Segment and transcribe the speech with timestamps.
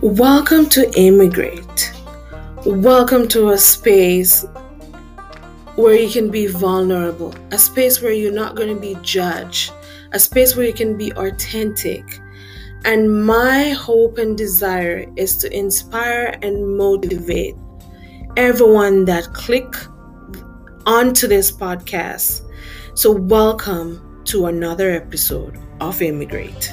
[0.00, 1.92] Welcome to Immigrate.
[2.64, 4.44] Welcome to a space
[5.74, 9.72] where you can be vulnerable, a space where you're not going to be judged,
[10.12, 12.04] a space where you can be authentic.
[12.84, 17.56] And my hope and desire is to inspire and motivate
[18.36, 19.74] everyone that click
[20.86, 22.42] onto this podcast.
[22.94, 26.72] So welcome to another episode of Immigrate.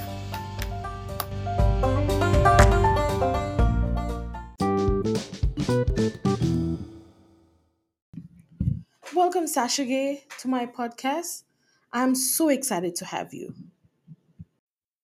[9.45, 11.43] Welcome, Sasha Gay, to my podcast.
[11.93, 13.53] I'm so excited to have you.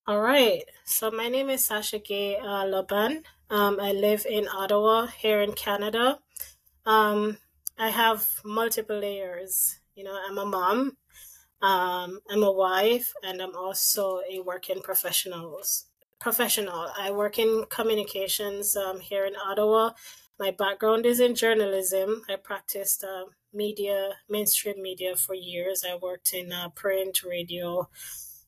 [0.07, 0.63] All right.
[0.83, 3.21] So my name is Sasha Gay uh, Lobban.
[3.51, 6.17] Um, I live in Ottawa, here in Canada.
[6.87, 7.37] Um,
[7.77, 9.79] I have multiple layers.
[9.93, 10.97] You know, I'm a mom,
[11.61, 15.85] um, I'm a wife, and I'm also a working professionals
[16.19, 16.91] professional.
[16.97, 19.91] I work in communications um, here in Ottawa.
[20.39, 22.23] My background is in journalism.
[22.27, 25.83] I practiced uh, media, mainstream media for years.
[25.89, 27.89] I worked in uh, print, radio,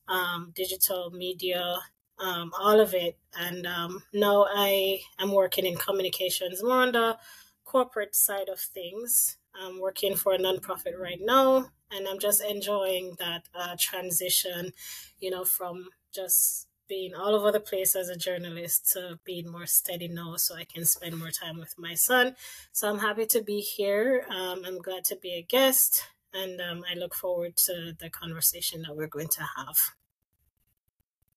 [0.08, 1.78] um, digital media,
[2.18, 3.18] um, all of it.
[3.38, 7.18] And um, now I am working in communications, more on the
[7.64, 9.36] corporate side of things.
[9.54, 14.72] I'm working for a nonprofit right now, and I'm just enjoying that uh, transition,
[15.20, 19.66] you know, from just being all over the place as a journalist to being more
[19.66, 22.36] steady now so I can spend more time with my son.
[22.72, 24.26] So I'm happy to be here.
[24.28, 28.82] Um, I'm glad to be a guest, and um, I look forward to the conversation
[28.82, 29.76] that we're going to have.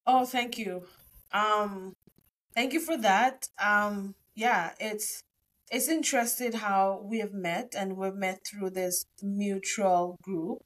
[0.06, 0.84] Oh, thank you.
[1.34, 1.94] Um,
[2.54, 3.50] thank you for that.
[3.62, 5.24] Um, yeah, it's
[5.70, 10.64] it's interesting how we have met and we've met through this mutual group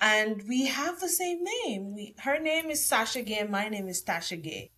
[0.00, 1.94] and we have the same name.
[1.94, 4.70] We her name is Sasha Gay, my name is Tasha Gay.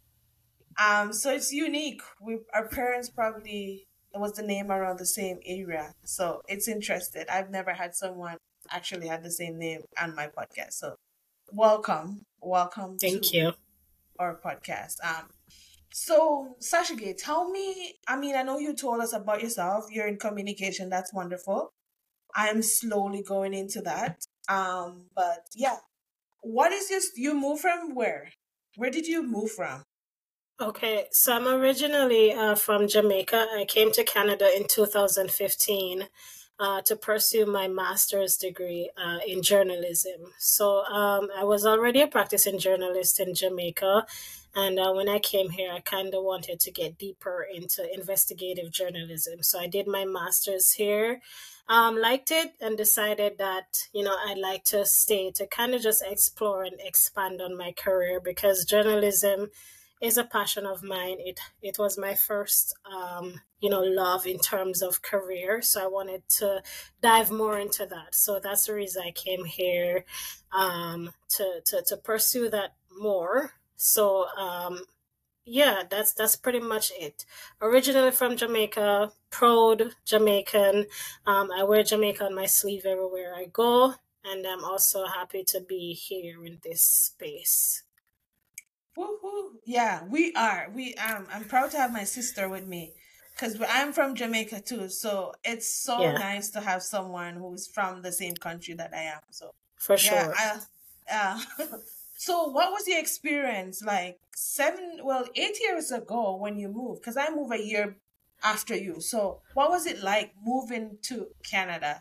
[0.79, 2.03] Um, so it's unique.
[2.21, 7.25] We our parents probably it was the name around the same area, so it's interesting.
[7.33, 8.39] I've never had someone
[8.71, 10.73] actually had the same name on my podcast.
[10.73, 10.97] So
[11.53, 12.99] welcome, welcome.
[12.99, 13.53] Thank you.
[14.19, 14.97] Our podcast.
[15.05, 15.29] Um,
[15.93, 17.95] so Sasha Gay, tell me.
[18.09, 19.87] I mean, I know you told us about yourself.
[19.91, 20.89] You're in communication.
[20.89, 21.73] That's wonderful.
[22.35, 24.25] I'm slowly going into that.
[24.49, 25.77] Um, but yeah,
[26.41, 27.13] what is this?
[27.17, 28.31] You move from where?
[28.77, 29.85] Where did you move from?
[30.61, 33.47] Okay, so I'm originally uh, from Jamaica.
[33.57, 36.09] I came to Canada in 2015
[36.61, 40.33] uh, to pursue my master's degree uh, in journalism.
[40.39, 44.07] So um, I was already a practicing journalist in Jamaica.
[44.55, 48.71] And uh, when I came here, I kind of wanted to get deeper into investigative
[48.71, 49.43] journalism.
[49.43, 51.21] So I did my master's here
[51.69, 55.83] um, liked it and decided that you know I'd like to stay to kind of
[55.83, 59.49] just explore and expand on my career because journalism
[60.03, 61.17] is a passion of mine.
[61.21, 65.87] It it was my first um, you know love in terms of career, so I
[65.87, 66.63] wanted to
[67.01, 68.15] dive more into that.
[68.15, 70.05] So that's the reason I came here
[70.53, 73.53] um, to to to pursue that more.
[73.77, 74.85] So um,
[75.45, 77.25] yeah, that's that's pretty much it.
[77.61, 80.87] Originally from Jamaica, proud Jamaican.
[81.27, 83.95] Um, I wear Jamaica on my sleeve everywhere I go,
[84.25, 87.83] and I'm also happy to be here in this space.
[88.97, 89.57] Woohoo!
[89.65, 90.71] Yeah, we are.
[90.75, 92.93] We um, I'm proud to have my sister with me
[93.35, 94.89] because I'm from Jamaica too.
[94.89, 96.13] So it's so yeah.
[96.13, 99.21] nice to have someone who's from the same country that I am.
[99.31, 100.15] So for sure.
[100.15, 100.61] Yeah,
[101.11, 101.67] I, uh,
[102.25, 107.01] So, what was the experience like seven, well, eight years ago when you moved?
[107.01, 107.97] Because I moved a year
[108.45, 109.01] after you.
[109.01, 112.01] So, what was it like moving to Canada?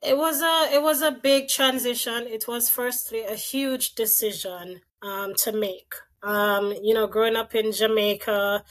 [0.00, 2.26] It was a it was a big transition.
[2.26, 5.92] It was firstly a huge decision um, to make.
[6.22, 8.64] Um, you know, growing up in Jamaica,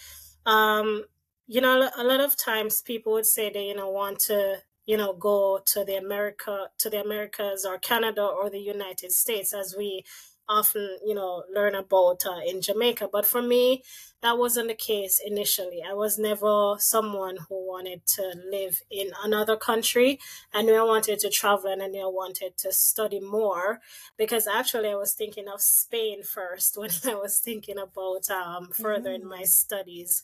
[0.48, 1.04] um,
[1.46, 4.98] you know, a lot of times people would say they you know want to you
[4.98, 9.76] know go to the america to the americas or canada or the united states as
[9.78, 10.04] we
[10.48, 13.10] often you know learn about uh, in jamaica.
[13.12, 13.84] But for me
[14.22, 15.82] that wasn't the case initially.
[15.86, 20.20] I was never someone who wanted to live in another country.
[20.54, 23.80] I knew i wanted to travel and i knew i wanted to study more
[24.18, 29.22] because actually i was thinking of spain first when i was thinking about um, furthering
[29.22, 29.30] mm-hmm.
[29.30, 30.24] my studies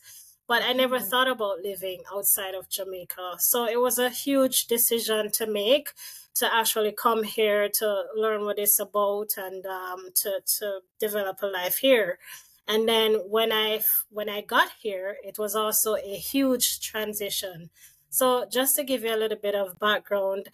[0.50, 1.06] but I never mm-hmm.
[1.08, 3.36] thought about living outside of Jamaica.
[3.38, 5.92] So it was a huge decision to make
[6.34, 11.46] to actually come here to learn what it's about and um, to, to develop a
[11.46, 12.18] life here.
[12.66, 17.70] And then when I when I got here, it was also a huge transition.
[18.08, 20.48] So just to give you a little bit of background,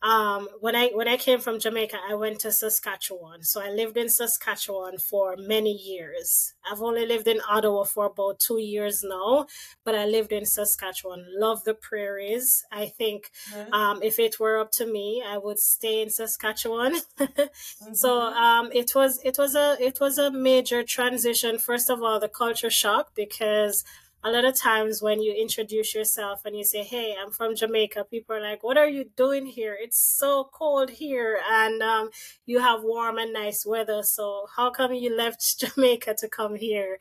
[0.00, 3.42] um, when I when I came from Jamaica, I went to Saskatchewan.
[3.42, 6.54] So I lived in Saskatchewan for many years.
[6.70, 9.46] I've only lived in Ottawa for about two years now,
[9.84, 11.26] but I lived in Saskatchewan.
[11.36, 12.64] Love the prairies.
[12.70, 13.72] I think mm-hmm.
[13.72, 17.00] um, if it were up to me, I would stay in Saskatchewan.
[17.18, 17.94] mm-hmm.
[17.94, 21.58] So um, it was it was a it was a major transition.
[21.58, 23.84] First of all, the culture shock because
[24.24, 28.06] a lot of times when you introduce yourself and you say, Hey, I'm from Jamaica,
[28.10, 29.76] people are like, What are you doing here?
[29.80, 32.10] It's so cold here and um,
[32.44, 34.02] you have warm and nice weather.
[34.02, 36.98] So how come you left Jamaica to come here?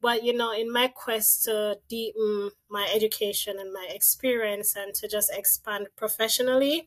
[0.00, 5.08] But you know, in my quest to deepen my education and my experience and to
[5.08, 6.86] just expand professionally,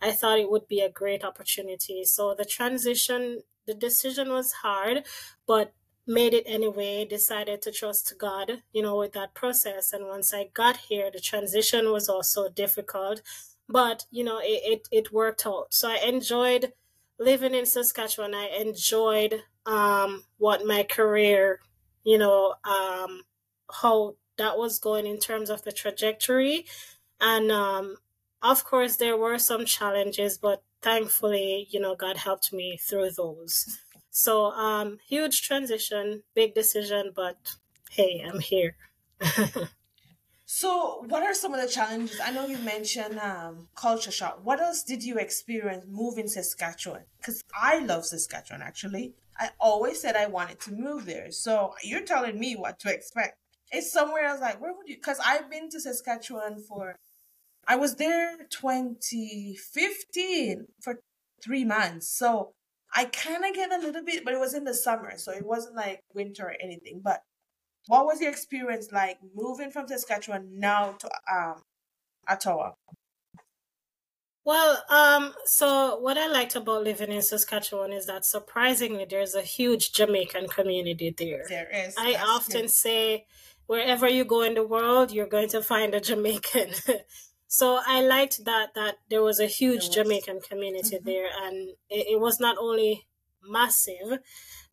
[0.00, 2.04] I thought it would be a great opportunity.
[2.04, 5.06] So the transition, the decision was hard,
[5.46, 5.72] but
[6.06, 9.92] made it anyway, decided to trust God, you know, with that process.
[9.92, 13.22] And once I got here, the transition was also difficult,
[13.68, 15.66] but, you know, it, it, it worked out.
[15.70, 16.72] So I enjoyed
[17.18, 18.34] living in Saskatchewan.
[18.34, 21.60] I enjoyed um, what my career,
[22.02, 23.22] you know, um,
[23.82, 26.66] how that was going in terms of the trajectory.
[27.20, 27.96] And um,
[28.42, 33.78] of course, there were some challenges, but thankfully, you know, God helped me through those.
[34.14, 37.54] So, um, huge transition, big decision, but
[37.90, 38.76] hey, I'm here.
[40.44, 42.20] so, what are some of the challenges?
[42.22, 44.40] I know you mentioned um, culture shock.
[44.44, 47.04] What else did you experience moving Saskatchewan?
[47.16, 49.14] Because I love Saskatchewan, actually.
[49.38, 51.30] I always said I wanted to move there.
[51.30, 53.38] So, you're telling me what to expect.
[53.70, 54.96] It's somewhere I was like, where would you?
[54.96, 56.96] Because I've been to Saskatchewan for,
[57.66, 61.00] I was there 2015 for
[61.42, 62.10] three months.
[62.10, 62.52] So,
[62.94, 65.46] I kind of get a little bit, but it was in the summer, so it
[65.46, 67.00] wasn't like winter or anything.
[67.02, 67.22] But
[67.86, 71.62] what was your experience like moving from Saskatchewan now to um
[72.28, 72.72] Ottawa?
[74.44, 79.42] Well, um, so what I liked about living in Saskatchewan is that surprisingly there's a
[79.42, 81.44] huge Jamaican community there.
[81.48, 81.94] There is.
[81.96, 82.70] I often good.
[82.70, 83.26] say
[83.66, 86.70] wherever you go in the world, you're going to find a Jamaican.
[87.52, 91.04] So I liked that that there was a huge Jamaican community mm-hmm.
[91.04, 91.56] there, and
[91.90, 93.08] it, it, was not only
[93.46, 94.20] massive,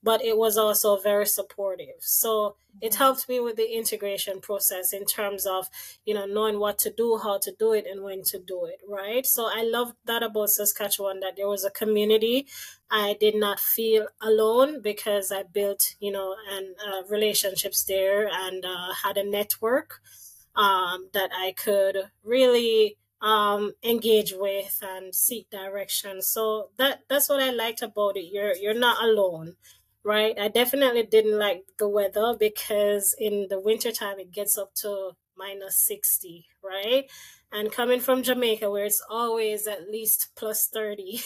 [0.02, 2.00] but it was also very supportive.
[2.00, 2.78] So mm-hmm.
[2.80, 5.68] it helped me with the integration process in terms of
[6.06, 8.80] you know knowing what to do, how to do it, and when to do it.
[8.88, 9.26] Right.
[9.26, 12.48] So I loved that about Saskatchewan that there was a community.
[12.90, 18.64] I did not feel alone because I built you know and uh, relationships there and
[18.64, 20.00] uh, had a network
[20.56, 26.22] um, that I could really um, engage with and seek direction.
[26.22, 28.30] So that that's what I liked about it.
[28.32, 29.56] You're you're not alone,
[30.04, 30.38] right?
[30.40, 35.78] I definitely didn't like the weather because in the wintertime it gets up to minus
[35.78, 37.06] 60, right?
[37.52, 41.22] And coming from Jamaica where it's always at least plus 30,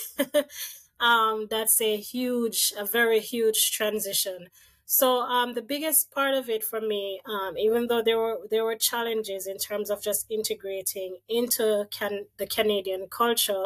[0.99, 4.47] um, that's a huge, a very huge transition.
[4.85, 8.65] So um, the biggest part of it for me, um, even though there were there
[8.65, 13.65] were challenges in terms of just integrating into can the Canadian culture,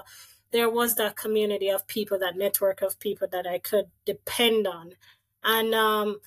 [0.52, 4.92] there was that community of people, that network of people that I could depend on,
[5.44, 6.19] and um,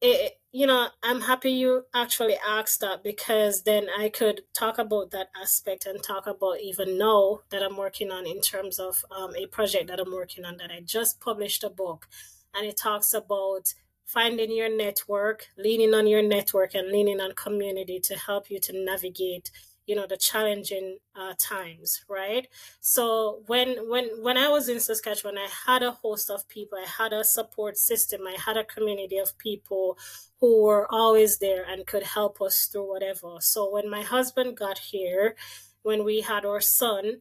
[0.00, 5.10] it, you know I'm happy you actually asked that because then I could talk about
[5.10, 9.34] that aspect and talk about even now that I'm working on in terms of um,
[9.36, 12.06] a project that I'm working on that I just published a book,
[12.54, 13.74] and it talks about
[14.12, 18.72] finding your network, leaning on your network, and leaning on community to help you to
[18.72, 19.50] navigate
[19.86, 22.46] you know the challenging uh, times right?
[22.80, 26.86] So when when when i was in saskatchewan i had a host of people i
[26.86, 29.98] had a support system i had a community of people
[30.40, 33.36] who were always there and could help us through whatever.
[33.40, 35.36] So when my husband got here
[35.82, 37.20] when we had our son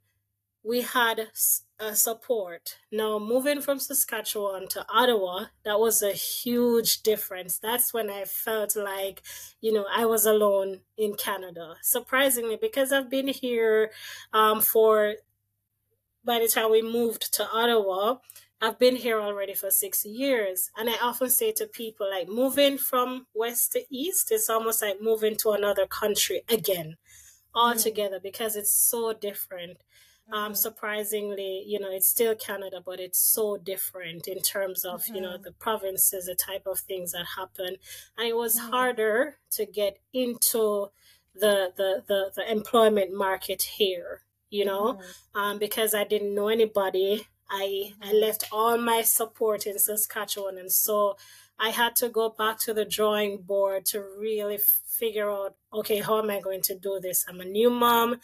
[0.63, 1.27] we had
[1.79, 2.77] uh, support.
[2.91, 7.57] Now, moving from Saskatchewan to Ottawa, that was a huge difference.
[7.57, 9.21] That's when I felt like,
[9.62, 11.75] you know, I was alone in Canada.
[11.81, 13.91] Surprisingly, because I've been here
[14.33, 15.15] um, for,
[16.24, 18.17] by the time we moved to Ottawa,
[18.62, 20.69] I've been here already for six years.
[20.77, 25.01] And I often say to people, like, moving from west to east is almost like
[25.01, 26.98] moving to another country again
[27.55, 28.24] altogether mm.
[28.24, 29.77] because it's so different
[30.31, 35.15] um, surprisingly, you know, it's still Canada, but it's so different in terms of, mm-hmm.
[35.15, 35.43] you know, mm-hmm.
[35.43, 37.77] the provinces, the type of things that happen.
[38.17, 38.69] And it was mm-hmm.
[38.69, 40.89] harder to get into
[41.33, 45.39] the, the, the, the employment market here, you know, mm-hmm.
[45.39, 47.27] um, because I didn't know anybody.
[47.50, 48.17] I, I mm-hmm.
[48.17, 50.57] left all my support in Saskatchewan.
[50.57, 51.17] And so
[51.57, 56.19] I had to go back to the drawing board to really figure out, okay, how
[56.19, 57.25] am I going to do this?
[57.27, 58.17] I'm a new mom.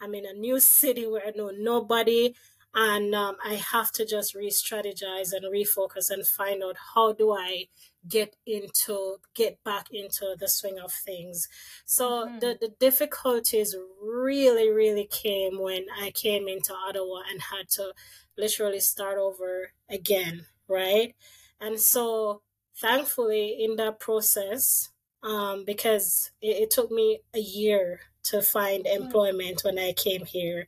[0.00, 2.34] I'm in a new city where I know nobody.
[2.72, 7.66] and um, I have to just re-strategize and refocus and find out how do I
[8.08, 11.48] get into get back into the swing of things.
[11.84, 12.38] So mm-hmm.
[12.38, 17.92] the the difficulties really really came when I came into Ottawa and had to
[18.38, 21.14] literally start over again, right?
[21.60, 22.42] And so
[22.76, 24.90] thankfully in that process
[25.22, 28.00] um, because it, it, took me a year
[28.30, 29.02] to find mm-hmm.
[29.02, 30.66] employment when I came here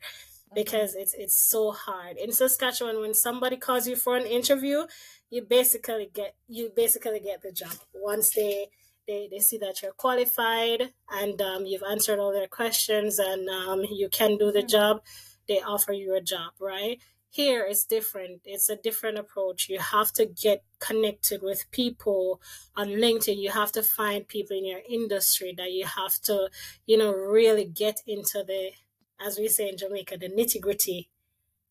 [0.55, 4.85] because it's it's so hard in Saskatchewan when somebody calls you for an interview
[5.31, 8.69] you basically get you basically get the job once they
[9.09, 13.83] they, they see that you're qualified and um, you've answered all their questions and um,
[13.91, 14.69] you can do the mm-hmm.
[14.69, 15.01] job
[15.49, 16.99] they offer you a job right
[17.33, 22.41] here it's different it's a different approach you have to get connected with people
[22.77, 26.49] on linkedin you have to find people in your industry that you have to
[26.87, 28.71] you know really get into the
[29.25, 31.09] as we say in Jamaica, the nitty gritty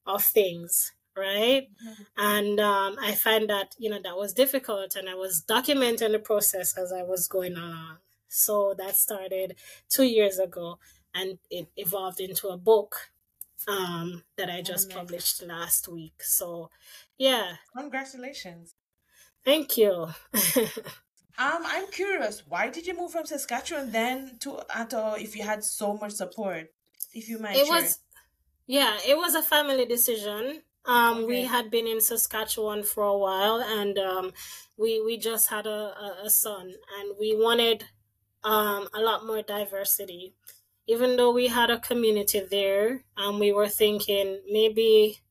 [0.05, 1.67] of things, right?
[1.85, 2.03] Mm-hmm.
[2.17, 6.19] And um, I find that, you know, that was difficult and I was documenting the
[6.19, 7.97] process as I was going along.
[8.27, 9.55] So that started
[9.89, 10.79] two years ago
[11.13, 13.10] and it evolved into a book
[13.67, 16.23] um, that I just published last week.
[16.23, 16.69] So,
[17.17, 17.53] yeah.
[17.75, 18.75] Congratulations.
[19.43, 19.91] Thank you.
[20.33, 20.73] um,
[21.37, 25.97] I'm curious, why did you move from Saskatchewan then to Ottawa if you had so
[25.97, 26.69] much support?
[27.13, 27.81] if you might it share.
[27.81, 27.99] was
[28.67, 31.25] yeah it was a family decision um okay.
[31.25, 34.31] we had been in saskatchewan for a while and um
[34.77, 37.85] we we just had a, a, a son and we wanted
[38.43, 40.33] um a lot more diversity
[40.91, 45.21] even though we had a community there and we were thinking maybe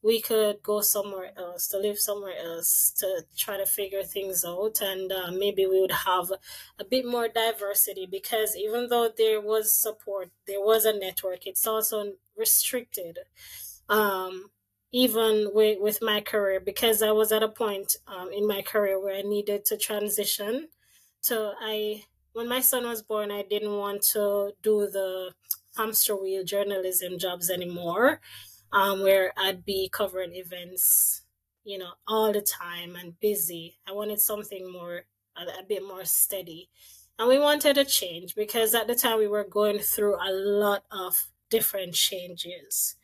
[0.00, 4.80] we could go somewhere else to live somewhere else to try to figure things out
[4.80, 6.30] and uh, maybe we would have
[6.78, 11.66] a bit more diversity because even though there was support there was a network it's
[11.66, 13.18] also restricted
[13.88, 14.50] um,
[14.92, 19.02] even with, with my career because i was at a point um, in my career
[19.02, 20.68] where i needed to transition.
[21.20, 22.04] So i
[22.38, 25.32] when my son was born i didn't want to do the
[25.76, 28.20] hamster wheel journalism jobs anymore
[28.72, 31.22] um, where I'd be covering events,
[31.64, 33.78] you know, all the time and busy.
[33.86, 35.04] I wanted something more,
[35.36, 36.70] a, a bit more steady.
[37.18, 40.84] And we wanted a change because at the time we were going through a lot
[40.90, 41.14] of
[41.50, 42.96] different changes.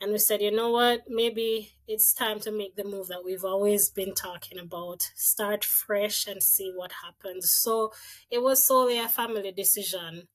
[0.00, 3.44] And we said, you know what, maybe it's time to make the move that we've
[3.44, 5.10] always been talking about.
[5.14, 7.50] Start fresh and see what happens.
[7.50, 7.92] So
[8.30, 10.28] it was solely a family decision.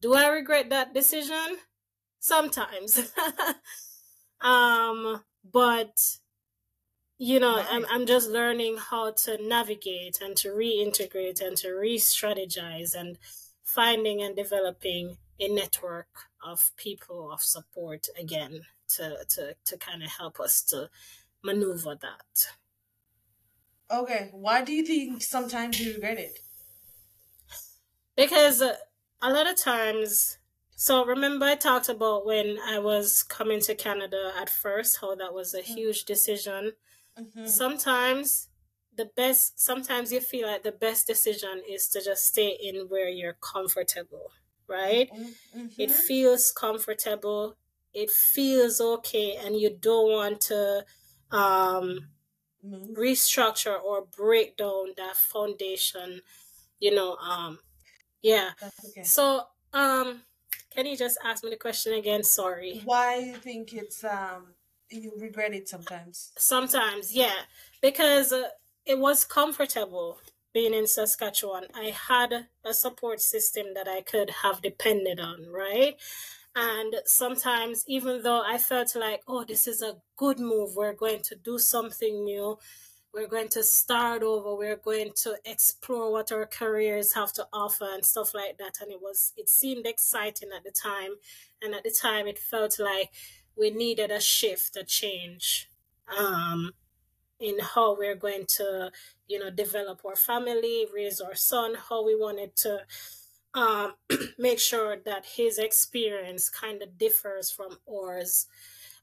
[0.00, 1.58] Do I regret that decision?
[2.18, 3.12] Sometimes.
[4.42, 6.18] Um, but
[7.18, 12.94] you know, I'm I'm just learning how to navigate and to reintegrate and to re-strategize
[12.94, 13.18] and
[13.62, 16.08] finding and developing a network
[16.44, 18.62] of people of support again
[18.96, 20.90] to to to kind of help us to
[21.42, 22.46] maneuver that.
[23.90, 26.38] Okay, why do you think sometimes you regret it?
[28.16, 30.38] Because a lot of times
[30.82, 35.32] so remember I talked about when I was coming to Canada at first, how that
[35.32, 35.74] was a mm-hmm.
[35.74, 36.72] huge decision.
[37.16, 37.46] Mm-hmm.
[37.46, 38.48] Sometimes
[38.96, 43.08] the best sometimes you feel like the best decision is to just stay in where
[43.08, 44.32] you're comfortable,
[44.66, 45.08] right?
[45.12, 45.66] Mm-hmm.
[45.78, 47.56] It feels comfortable,
[47.94, 50.84] it feels okay, and you don't want to
[51.30, 52.08] um
[52.64, 52.96] Move.
[52.96, 56.20] restructure or break down that foundation,
[56.78, 57.58] you know, um
[58.22, 58.50] yeah.
[58.62, 59.02] Okay.
[59.02, 60.22] So um
[60.74, 62.22] can you just ask me the question again?
[62.22, 62.82] Sorry.
[62.84, 64.54] Why you think it's um
[64.90, 66.32] you regret it sometimes?
[66.36, 67.34] Sometimes, yeah,
[67.80, 68.48] because uh,
[68.86, 70.18] it was comfortable
[70.52, 71.64] being in Saskatchewan.
[71.74, 75.96] I had a support system that I could have depended on, right?
[76.54, 81.22] And sometimes, even though I felt like, oh, this is a good move, we're going
[81.22, 82.58] to do something new,
[83.14, 84.54] we're going to start over.
[84.54, 88.78] We're going to explore what our careers have to offer and stuff like that.
[88.80, 91.12] And it was it seemed exciting at the time.
[91.60, 93.10] And at the time it felt like
[93.56, 95.68] we needed a shift a change
[96.18, 96.72] um
[97.40, 98.90] in how we're going to
[99.28, 102.78] you know develop our family raise our son how we wanted to
[103.54, 103.94] um
[104.38, 108.46] make sure that his experience kind of differs from ours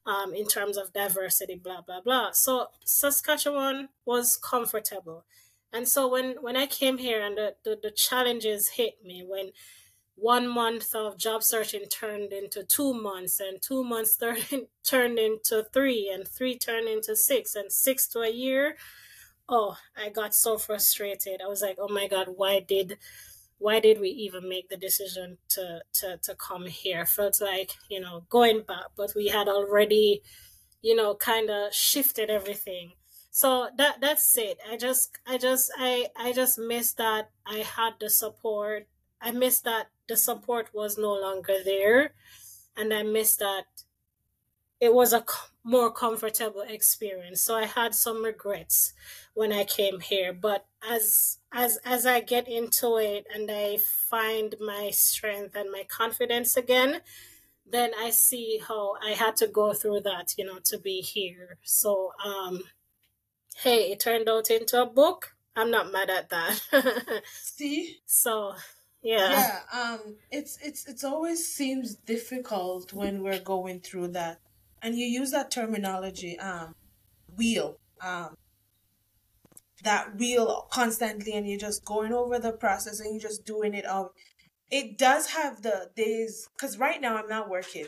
[0.06, 2.30] um, in terms of diversity, blah blah blah.
[2.32, 5.24] So Saskatchewan was comfortable,
[5.72, 9.50] and so when when I came here and the, the, the challenges hit me when
[10.20, 15.66] one month of job searching turned into two months and two months turned turned into
[15.72, 18.76] three and three turned into six and six to a year
[19.48, 22.98] oh i got so frustrated i was like oh my god why did
[23.60, 27.06] why did we even make the decision to to to come here?
[27.06, 30.22] Felt like you know going back, but we had already
[30.82, 32.92] you know, kind of shifted everything.
[33.30, 34.58] So that that's it.
[34.68, 38.88] I just I just I I just miss that I had the support.
[39.20, 42.14] I miss that the support was no longer there
[42.76, 43.66] and I miss that
[44.80, 45.24] it was a
[45.62, 47.42] more comfortable experience.
[47.42, 48.94] So I had some regrets
[49.34, 54.54] when I came here, but as as as I get into it and I find
[54.58, 57.02] my strength and my confidence again,
[57.70, 61.58] then I see how I had to go through that, you know, to be here.
[61.62, 62.62] So um
[63.56, 65.36] hey, it turned out into a book.
[65.54, 67.22] I'm not mad at that.
[67.34, 67.98] see?
[68.06, 68.54] So
[69.02, 69.30] yeah.
[69.30, 74.40] Yeah, um it's it's it's always seems difficult when we're going through that
[74.82, 76.74] and you use that terminology um
[77.36, 78.34] wheel um
[79.82, 83.86] that wheel constantly and you're just going over the process and you're just doing it
[83.86, 84.12] all.
[84.70, 87.86] It does have the days because right now i'm not working.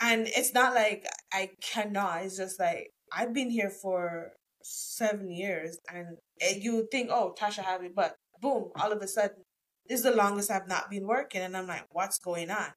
[0.00, 4.32] And it's not like i cannot it's just like i've been here for
[4.62, 6.18] seven years and
[6.60, 9.44] you think oh tasha have it but boom all of a sudden
[9.88, 12.72] this is the longest i've not been working and i'm like what's going on?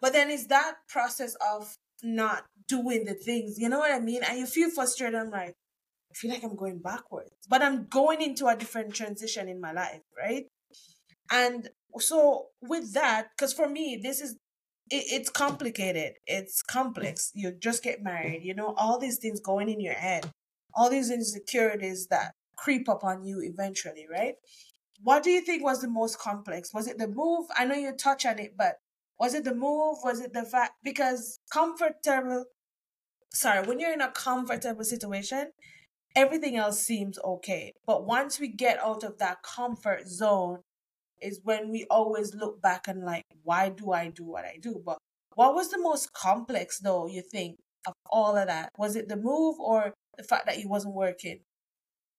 [0.00, 3.58] But then it's that process of not doing the things.
[3.58, 4.22] You know what I mean?
[4.28, 5.18] And you feel frustrated.
[5.18, 5.54] I'm like,
[6.10, 9.72] I feel like I'm going backwards, but I'm going into a different transition in my
[9.72, 10.46] life, right?
[11.30, 14.36] And so with that, because for me, this is
[14.90, 16.14] it, it's complicated.
[16.26, 17.30] It's complex.
[17.34, 20.30] You just get married, you know, all these things going in your head,
[20.74, 24.34] all these insecurities that creep up on you eventually, right?
[25.02, 26.74] What do you think was the most complex?
[26.74, 27.46] Was it the move?
[27.56, 28.76] I know you touch on it, but
[29.20, 29.98] was it the move?
[30.02, 30.72] Was it the fact?
[30.82, 32.46] Because comfortable,
[33.32, 35.52] sorry, when you're in a comfortable situation,
[36.16, 37.74] everything else seems okay.
[37.86, 40.60] But once we get out of that comfort zone,
[41.20, 44.82] is when we always look back and like, why do I do what I do?
[44.84, 44.96] But
[45.34, 48.70] what was the most complex though, you think, of all of that?
[48.78, 51.40] Was it the move or the fact that he wasn't working?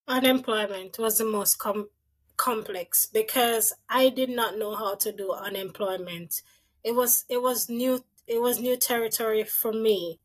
[0.08, 1.90] Unemployment was the most com-
[2.38, 6.42] complex because I did not know how to do unemployment
[6.84, 10.20] it was it was new it was new territory for me.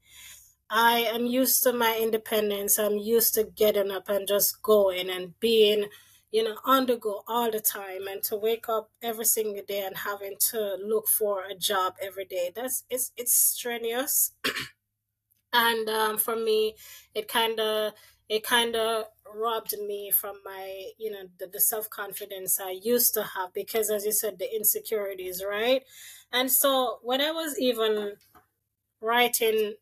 [0.71, 2.79] I am used to my independence.
[2.79, 5.87] I'm used to getting up and just going and being,
[6.33, 9.85] you know, on the go all the time and to wake up every single day
[9.87, 12.51] and having to look for a job every day.
[12.55, 14.33] That's it's it's strenuous.
[15.53, 16.77] and um, for me,
[17.14, 17.92] it kind of
[18.29, 23.23] it kind of robbed me from my you know the, the self-confidence i used to
[23.23, 25.83] have because as you said the insecurities right?
[26.33, 28.15] And so when i was even
[29.01, 29.75] writing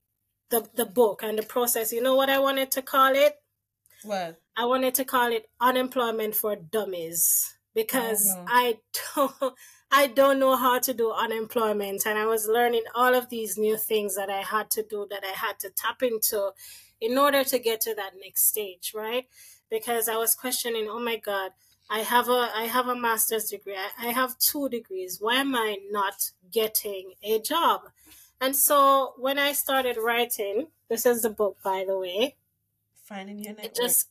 [0.51, 3.35] the, the book and the process you know what i wanted to call it?
[4.03, 4.41] What?
[4.57, 8.45] I wanted to call it unemployment for dummies because no.
[8.49, 8.79] i
[9.15, 9.55] don't
[9.93, 12.05] i don't know how to do unemployment.
[12.07, 15.25] And i was learning all of these new things that i had to do that
[15.25, 16.51] i had to tap into
[17.01, 19.27] in order to get to that next stage, right?
[19.71, 21.53] Because I was questioning, oh my God,
[21.91, 23.77] I have a I have a master's degree.
[23.77, 25.19] I, I have two degrees.
[25.21, 27.83] Why am I not getting a job?
[28.41, 32.37] And so when I started writing, this is the book by the way.
[33.05, 33.75] Finding your network.
[33.75, 34.09] Just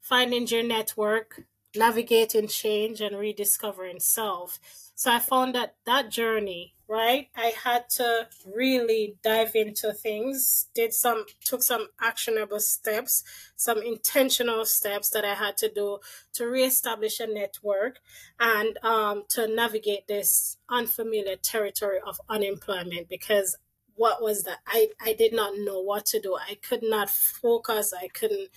[0.00, 4.58] finding your network, navigating change and rediscovering self.
[4.94, 7.28] So I found that that journey right?
[7.36, 13.24] I had to really dive into things, did some, took some actionable steps,
[13.56, 15.98] some intentional steps that I had to do
[16.34, 18.00] to reestablish a network
[18.38, 23.56] and um, to navigate this unfamiliar territory of unemployment because
[23.96, 24.58] what was that?
[24.66, 26.36] I, I did not know what to do.
[26.36, 27.92] I could not focus.
[27.92, 28.48] I couldn't,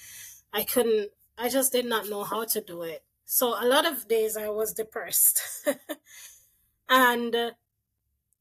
[0.52, 3.04] I couldn't, I just did not know how to do it.
[3.26, 5.42] So a lot of days I was depressed.
[6.90, 7.54] and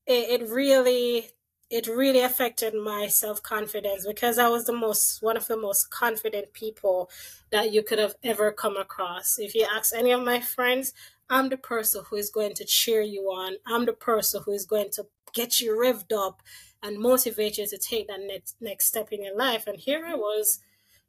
[0.07, 1.31] it, it really
[1.69, 6.53] it really affected my self-confidence because I was the most one of the most confident
[6.53, 7.11] people
[7.51, 9.39] that you could have ever come across.
[9.39, 10.93] If you ask any of my friends,
[11.29, 13.57] I'm the person who is going to cheer you on.
[13.67, 16.41] I'm the person who is going to get you revved up
[16.83, 19.67] and motivate you to take that next next step in your life.
[19.67, 20.61] And here I was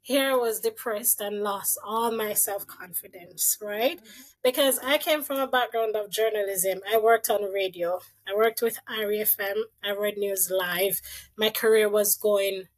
[0.08, 3.98] here I was depressed and lost all my self confidence, right?
[3.98, 4.22] Mm-hmm.
[4.42, 6.80] Because I came from a background of journalism.
[6.90, 11.02] I worked on radio, I worked with RFM, I read news live.
[11.36, 12.70] My career was going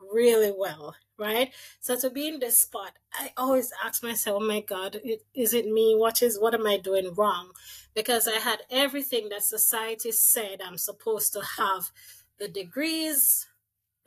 [0.00, 1.52] really well, right?
[1.78, 4.98] So to be in this spot, I always ask myself, oh my God,
[5.34, 5.94] is it me?
[5.94, 7.50] What is, what am I doing wrong?
[7.94, 11.90] Because I had everything that society said I'm supposed to have
[12.38, 13.46] the degrees,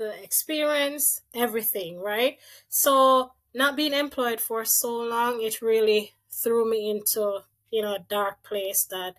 [0.01, 2.39] the experience, everything, right?
[2.67, 8.05] So not being employed for so long, it really threw me into, you know, a
[8.09, 9.13] dark place that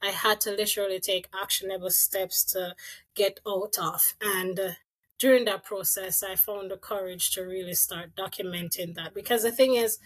[0.00, 2.76] I had to literally take actionable steps to
[3.14, 4.14] get out of.
[4.20, 4.68] And uh,
[5.18, 9.14] during that process, I found the courage to really start documenting that.
[9.14, 9.98] Because the thing is,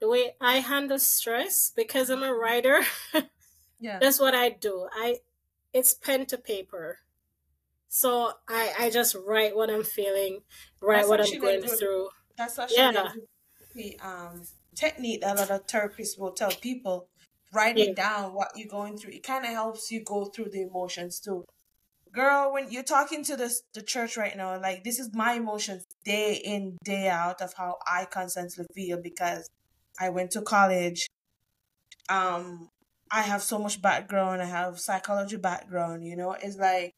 [0.00, 2.80] the way I handle stress, because I'm a writer,
[3.78, 4.88] yeah, that's what I do.
[4.92, 5.18] I
[5.74, 7.00] it's pen to paper.
[7.96, 10.40] So I I just write what I'm feeling,
[10.82, 12.08] write that's what I'm going through.
[12.36, 13.12] That's actually yeah.
[13.74, 14.42] the um
[14.74, 17.08] technique that a lot of therapists will tell people.
[17.52, 18.02] Writing yeah.
[18.04, 19.12] down what you're going through.
[19.12, 21.44] It kind of helps you go through the emotions too
[22.14, 25.84] girl, when you're talking to the the church right now, like this is my emotions
[26.04, 29.50] day in day out of how I constantly feel because
[30.00, 31.06] I went to college.
[32.08, 32.68] Um,
[33.10, 34.42] I have so much background.
[34.42, 36.04] I have psychology background.
[36.06, 36.92] You know, it's like,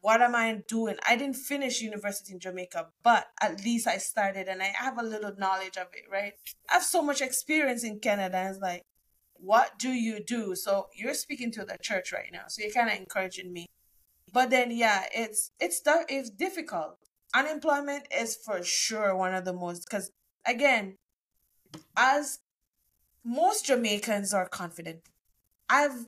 [0.00, 0.96] what am I doing?
[1.06, 5.02] I didn't finish university in Jamaica, but at least I started and I have a
[5.02, 6.04] little knowledge of it.
[6.10, 6.34] Right?
[6.68, 8.48] I have so much experience in Canada.
[8.50, 8.82] It's like
[9.42, 10.54] what do you do?
[10.54, 12.44] So you're speaking to the church right now.
[12.48, 13.66] So you're kind of encouraging me.
[14.32, 16.98] But then, yeah, it's it's it's difficult.
[17.34, 20.10] Unemployment is for sure one of the most because
[20.46, 20.96] again,
[21.96, 22.38] as
[23.24, 25.00] most Jamaicans are confident.
[25.68, 26.06] I've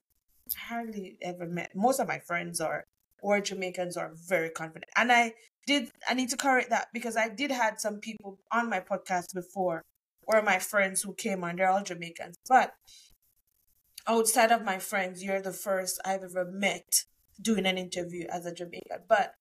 [0.69, 2.85] hardly ever met most of my friends are
[3.23, 4.91] or Jamaicans are very confident.
[4.97, 5.35] And I
[5.67, 9.33] did I need to correct that because I did had some people on my podcast
[9.35, 9.83] before
[10.27, 12.37] or my friends who came on, they're all Jamaicans.
[12.49, 12.75] But
[14.07, 17.05] outside of my friends, you're the first I've ever met
[17.41, 19.05] doing an interview as a Jamaican.
[19.09, 19.35] But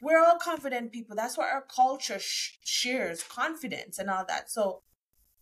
[0.00, 1.16] we're all confident people.
[1.16, 4.50] That's what our culture sh- shares confidence and all that.
[4.50, 4.82] So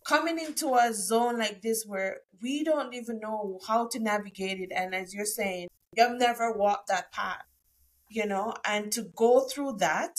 [0.05, 4.71] coming into a zone like this where we don't even know how to navigate it,
[4.75, 7.43] and as you're saying, you've never walked that path,
[8.11, 10.11] you know, and to go through that.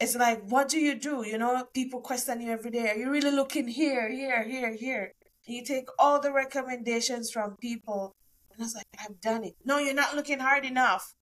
[0.00, 1.24] It's like, what do you do?
[1.24, 2.90] You know, people question you every day.
[2.90, 5.12] Are you really looking here, here, here, here?
[5.46, 8.14] You take all the recommendations from people.
[8.52, 9.54] And I was like, I've done it.
[9.64, 11.14] No, you're not looking hard enough.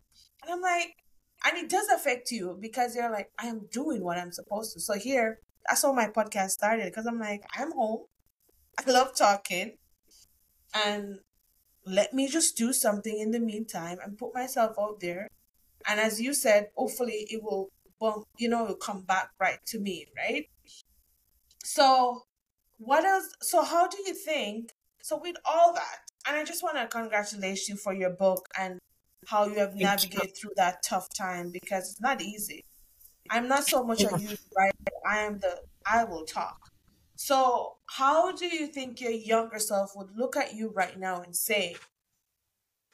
[0.43, 0.95] And I'm like,
[1.47, 4.81] and it does affect you because you're like, I am doing what I'm supposed to.
[4.81, 8.07] So here, that's how my podcast started because I'm like, I'm home.
[8.79, 9.77] I love talking.
[10.75, 11.19] And
[11.87, 15.29] let me just do something in the meantime and put myself out there.
[15.87, 17.71] And as you said, hopefully it will,
[18.39, 20.47] you know, will come back right to me, right?
[21.65, 22.23] So
[22.79, 23.29] what else?
[23.43, 24.73] So, how do you think?
[25.03, 28.79] So, with all that, and I just want to congratulate you for your book and
[29.27, 32.63] how you have navigated through that tough time because it's not easy.
[33.31, 34.97] I'm not so much a youth writer.
[35.07, 36.59] I am the I will talk.
[37.17, 41.35] So, how do you think your younger self would look at you right now and
[41.35, 41.77] say,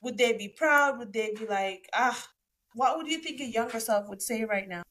[0.03, 0.99] would they be proud?
[0.99, 2.27] Would they be like, ah,
[2.75, 4.83] what would you think your younger self would say right now?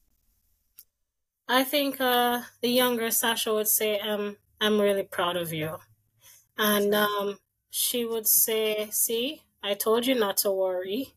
[1.48, 5.78] I think uh, the younger Sasha would say, um, I'm really proud of you.
[6.58, 7.38] And um,
[7.70, 11.14] she would say, See, I told you not to worry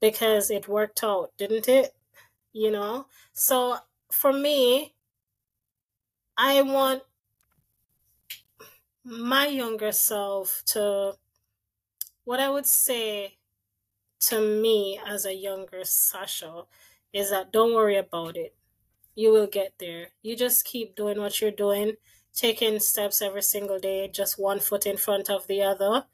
[0.00, 1.94] because it worked out, didn't it?
[2.52, 3.06] You know?
[3.32, 3.78] So
[4.10, 4.94] for me,
[6.36, 7.04] I want
[9.04, 11.16] my younger self to,
[12.24, 13.38] what I would say
[14.28, 16.64] to me as a younger Sasha
[17.12, 18.54] is that don't worry about it.
[19.14, 20.08] You will get there.
[20.22, 21.94] You just keep doing what you're doing
[22.34, 26.04] taking steps every single day, just one foot in front of the other.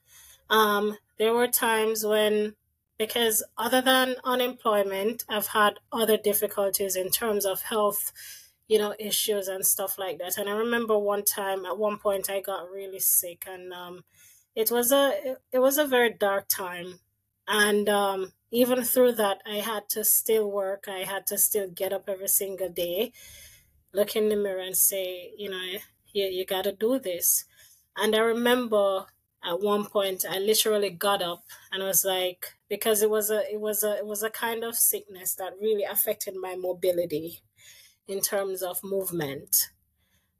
[0.50, 2.54] Um, there were times when,
[2.98, 8.12] because other than unemployment, I've had other difficulties in terms of health,
[8.66, 10.38] you know, issues and stuff like that.
[10.38, 14.04] And I remember one time, at one point, I got really sick, and um,
[14.54, 17.00] it was a it was a very dark time.
[17.48, 20.84] And um, even through that, I had to still work.
[20.88, 23.12] I had to still get up every single day,
[23.92, 25.78] look in the mirror, and say, you know,
[26.12, 27.44] you, you got to do this.
[27.96, 29.06] And I remember
[29.42, 33.42] at one point I literally got up and I was like, because it was a
[33.50, 37.40] it was a it was a kind of sickness that really affected my mobility
[38.06, 39.70] in terms of movement.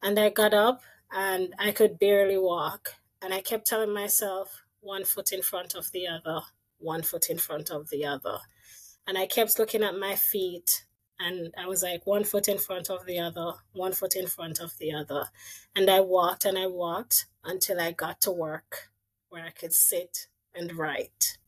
[0.03, 2.95] And I got up and I could barely walk.
[3.21, 6.41] And I kept telling myself, one foot in front of the other,
[6.79, 8.39] one foot in front of the other.
[9.07, 10.85] And I kept looking at my feet
[11.21, 14.61] and I was like one foot in front of the other, one foot in front
[14.61, 15.27] of the other.
[15.75, 18.91] And I walked and I walked until I got to work
[19.29, 21.39] where I could sit and write.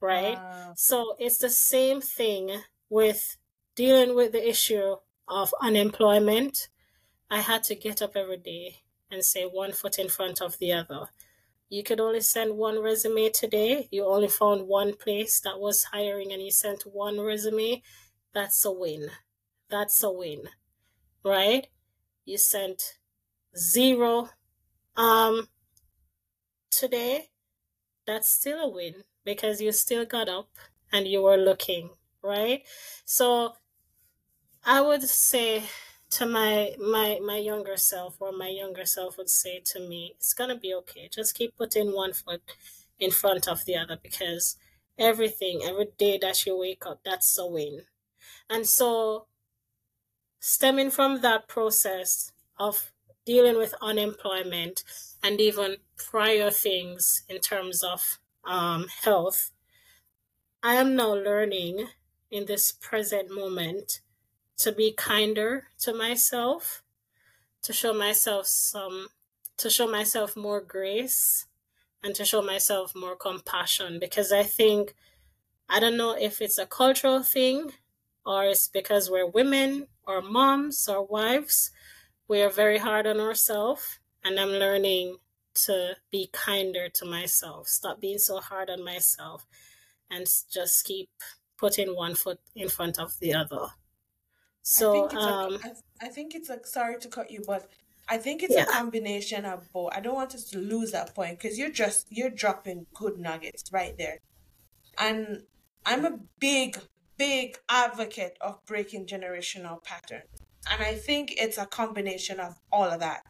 [0.00, 0.36] Right?
[0.36, 0.72] Wow.
[0.76, 2.50] So it's the same thing
[2.88, 3.36] with
[3.76, 4.96] dealing with the issue
[5.28, 6.68] of unemployment.
[7.30, 10.72] I had to get up every day and say one foot in front of the
[10.72, 11.08] other.
[11.72, 13.88] You could only send one resume today.
[13.90, 17.82] You only found one place that was hiring and you sent one resume
[18.34, 19.08] that's a win.
[19.70, 20.42] That's a win.
[21.24, 21.66] Right?
[22.26, 22.98] You sent
[23.56, 24.28] zero
[24.96, 25.48] um
[26.70, 27.30] today.
[28.06, 30.50] That's still a win because you still got up
[30.92, 31.90] and you were looking
[32.22, 32.62] right?
[33.04, 33.54] So
[34.64, 35.64] I would say
[36.12, 40.34] to my my my younger self or my younger self would say to me it's
[40.34, 41.08] gonna be okay.
[41.12, 42.42] Just keep putting one foot
[42.98, 44.56] in front of the other because
[44.98, 47.82] everything every day that you wake up that's a win.
[48.50, 49.26] And so
[50.40, 52.92] stemming from that process of
[53.24, 54.82] dealing with unemployment
[55.22, 59.52] and even prior things in terms of um, health
[60.62, 61.88] i am now learning
[62.30, 64.00] in this present moment
[64.62, 66.82] to be kinder to myself,
[67.62, 69.08] to show myself some,
[69.56, 71.46] to show myself more grace
[72.02, 74.94] and to show myself more compassion because I think,
[75.68, 77.72] I don't know if it's a cultural thing
[78.24, 81.72] or it's because we're women or moms or wives.
[82.28, 85.16] We are very hard on ourselves, and I'm learning
[85.66, 89.44] to be kinder to myself, stop being so hard on myself,
[90.08, 91.10] and just keep
[91.58, 93.68] putting one foot in front of the other.
[94.62, 97.42] So, I think it's um, a, I, I think it's a, sorry to cut you,
[97.46, 97.68] but
[98.08, 99.92] I think it's a combination of both.
[99.94, 103.64] I don't want us to lose that point because you're just, you're dropping good nuggets
[103.72, 104.18] right there.
[104.98, 105.44] And
[105.86, 106.78] I'm a big,
[107.16, 110.28] big advocate of breaking generational patterns.
[110.70, 113.22] And I think it's a combination of all of that.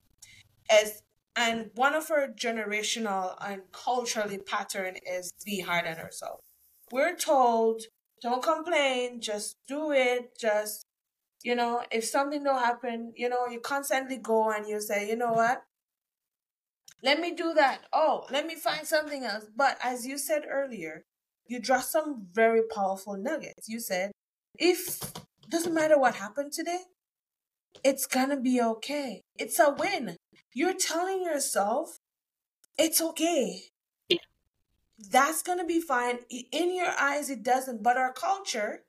[0.71, 1.03] As
[1.35, 6.42] and one of our generational and culturally pattern is be hard on ourselves.
[6.90, 7.83] We're told,
[8.21, 10.85] don't complain, just do it, just
[11.42, 15.16] you know, if something don't happen, you know, you constantly go and you say, you
[15.16, 15.62] know what?
[17.02, 17.83] Let me do that.
[17.92, 19.46] Oh, let me find something else.
[19.55, 21.05] But as you said earlier,
[21.46, 23.68] you draw some very powerful nuggets.
[23.68, 24.12] You said,
[24.57, 25.00] if
[25.48, 26.83] doesn't matter what happened today,
[27.85, 29.22] it's gonna be okay.
[29.37, 30.16] It's a win.
[30.55, 31.96] You're telling yourself
[32.78, 33.62] it's okay.
[34.98, 36.20] That's gonna be fine.
[36.31, 37.83] In your eyes, it doesn't.
[37.83, 38.85] But our culture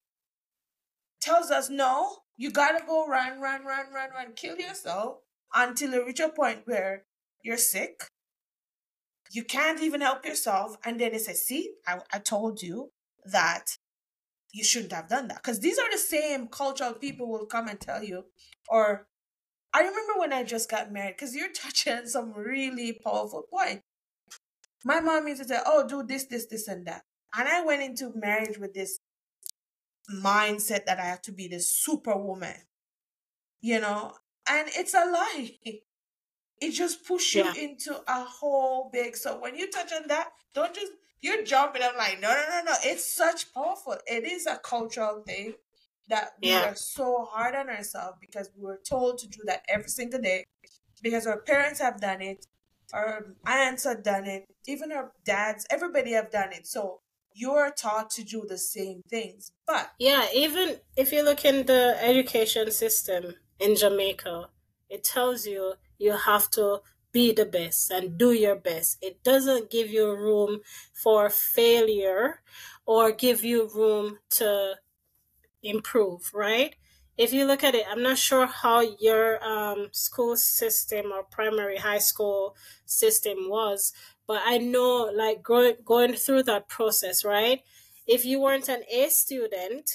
[1.20, 5.20] tells us no, you gotta go run, run, run, run, run, kill yourself
[5.56, 7.06] until you reach a point where
[7.42, 8.04] you're sick.
[9.32, 10.76] You can't even help yourself.
[10.84, 12.92] And then they say, see, I, I told you
[13.24, 13.78] that
[14.52, 15.42] you shouldn't have done that.
[15.42, 18.26] Because these are the same cultural people will come and tell you.
[18.68, 19.08] Or
[19.74, 23.84] I remember when I just got married, because you're touching some really powerful point.
[24.84, 27.04] My mom used to say, oh, do this, this, this, and that.
[27.38, 29.00] And I went into marriage with this
[30.12, 32.56] mindset that I have to be this superwoman,
[33.62, 34.14] you know,
[34.50, 35.52] and it's a lie.
[36.62, 39.18] It just push you into a whole big.
[39.18, 41.82] So when you touch on that, don't just you're jumping.
[41.82, 42.74] I'm like, no, no, no, no.
[42.84, 43.98] It's such powerful.
[44.08, 45.54] It is a cultural thing
[46.10, 49.64] that we yeah, are so hard on ourselves because we were told to do that
[49.70, 50.46] every single day
[51.02, 52.46] because our parents have done it,
[52.94, 56.68] our aunts have done it, even our dads, everybody have done it.
[56.68, 57.00] So
[57.34, 59.52] you're taught to do the same things.
[59.66, 60.28] But yeah.
[60.34, 64.50] Even if you look in the education system in Jamaica,
[64.90, 66.80] it tells you you have to
[67.12, 68.98] be the best and do your best.
[69.02, 70.62] It doesn't give you room
[70.94, 72.42] for failure
[72.86, 74.76] or give you room to
[75.62, 76.76] improve, right?
[77.16, 81.78] If you look at it, I'm not sure how your um, school system or primary
[81.78, 83.94] high school system was,
[84.28, 87.62] but I know like going going through that process, right?
[88.08, 89.90] If you weren't an A student,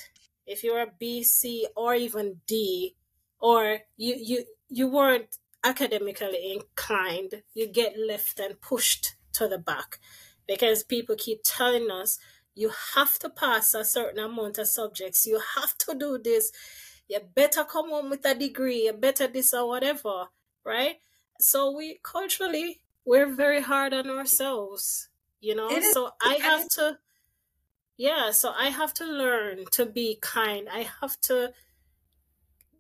[0.47, 2.95] if you were a B, C, or even D,
[3.41, 9.99] or you you you weren't academically inclined, you get left and pushed to the back
[10.47, 12.19] because people keep telling us
[12.55, 16.51] you have to pass a certain amount of subjects, you have to do this,
[17.09, 20.27] you better come home with a degree, you better this or whatever,
[20.65, 20.97] right?
[21.39, 25.09] So we culturally we're very hard on ourselves,
[25.41, 25.71] you know.
[25.71, 26.99] is, So I have to
[27.97, 30.69] yeah, so I have to learn to be kind.
[30.71, 31.53] I have to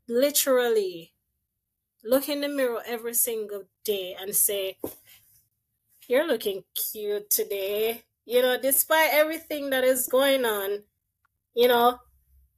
[0.06, 1.14] literally
[2.04, 4.76] look in the mirror every single day and say,
[6.06, 8.02] You're looking cute today.
[8.26, 10.82] You know, despite everything that is going on,
[11.54, 12.00] you know,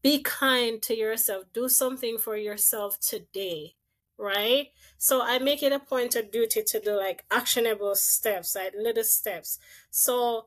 [0.02, 1.44] be kind to yourself.
[1.52, 3.74] Do something for yourself today,
[4.20, 4.68] right?
[4.98, 9.04] So I make it a point of duty to do like actionable steps, like little
[9.04, 9.59] steps.
[9.90, 10.46] So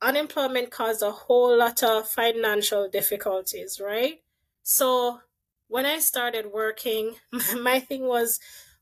[0.00, 4.22] unemployment caused a whole lot of financial difficulties, right?
[4.62, 5.20] So
[5.66, 7.16] when I started working,
[7.60, 8.38] my thing was,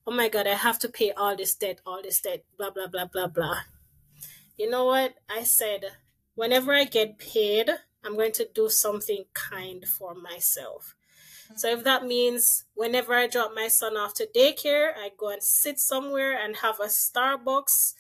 [0.07, 2.87] oh my God, I have to pay all this debt, all this debt, blah, blah,
[2.87, 3.61] blah, blah, blah.
[4.59, 5.15] You know what?
[5.29, 5.85] I said,
[6.35, 7.71] whenever I get paid,
[8.05, 10.95] I'm going to do something kind for myself.
[11.57, 15.43] So if that means whenever I drop my son off to daycare, I go and
[15.43, 17.95] sit somewhere and have a Starbucks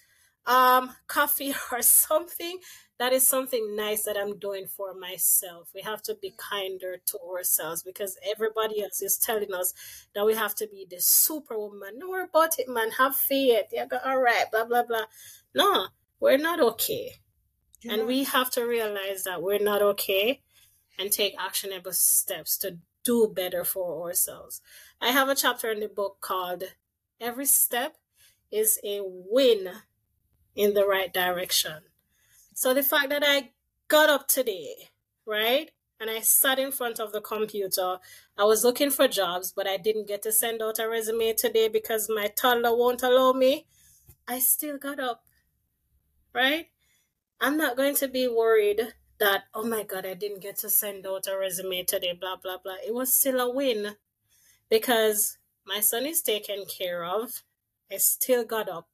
[0.46, 2.58] um coffee or something,
[2.98, 5.70] that is something nice that I'm doing for myself.
[5.74, 9.72] We have to be kinder to ourselves because everybody else is telling us
[10.14, 11.98] that we have to be the superwoman.
[11.98, 12.90] No, we're about it, man.
[12.92, 13.66] Have faith.
[13.72, 13.98] Yeah, go.
[14.04, 15.04] all right, blah, blah, blah.
[15.54, 15.88] No,
[16.20, 17.14] we're not okay.
[17.80, 18.08] You're and not.
[18.08, 20.42] we have to realize that we're not okay
[20.98, 24.60] and take actionable steps to do better for ourselves.
[25.00, 26.64] I have a chapter in the book called
[27.20, 27.96] Every Step
[28.50, 29.68] is a Win
[30.54, 31.82] in the Right Direction.
[32.54, 33.50] So the fact that I
[33.88, 34.90] got up today,
[35.26, 35.70] right?
[35.98, 37.98] And I sat in front of the computer.
[38.38, 41.68] I was looking for jobs, but I didn't get to send out a resume today
[41.68, 43.66] because my toddler won't allow me.
[44.26, 45.24] I still got up,
[46.34, 46.68] right?
[47.40, 51.06] I'm not going to be worried that, oh my God, I didn't get to send
[51.06, 52.76] out a resume today, blah, blah, blah.
[52.85, 53.94] It was still a win
[54.68, 57.42] because my son is taken care of.
[57.92, 58.88] I still got up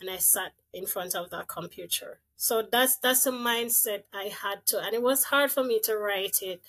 [0.00, 2.20] and I sat in front of that computer.
[2.36, 5.96] So that's that's a mindset I had to and it was hard for me to
[5.96, 6.60] write it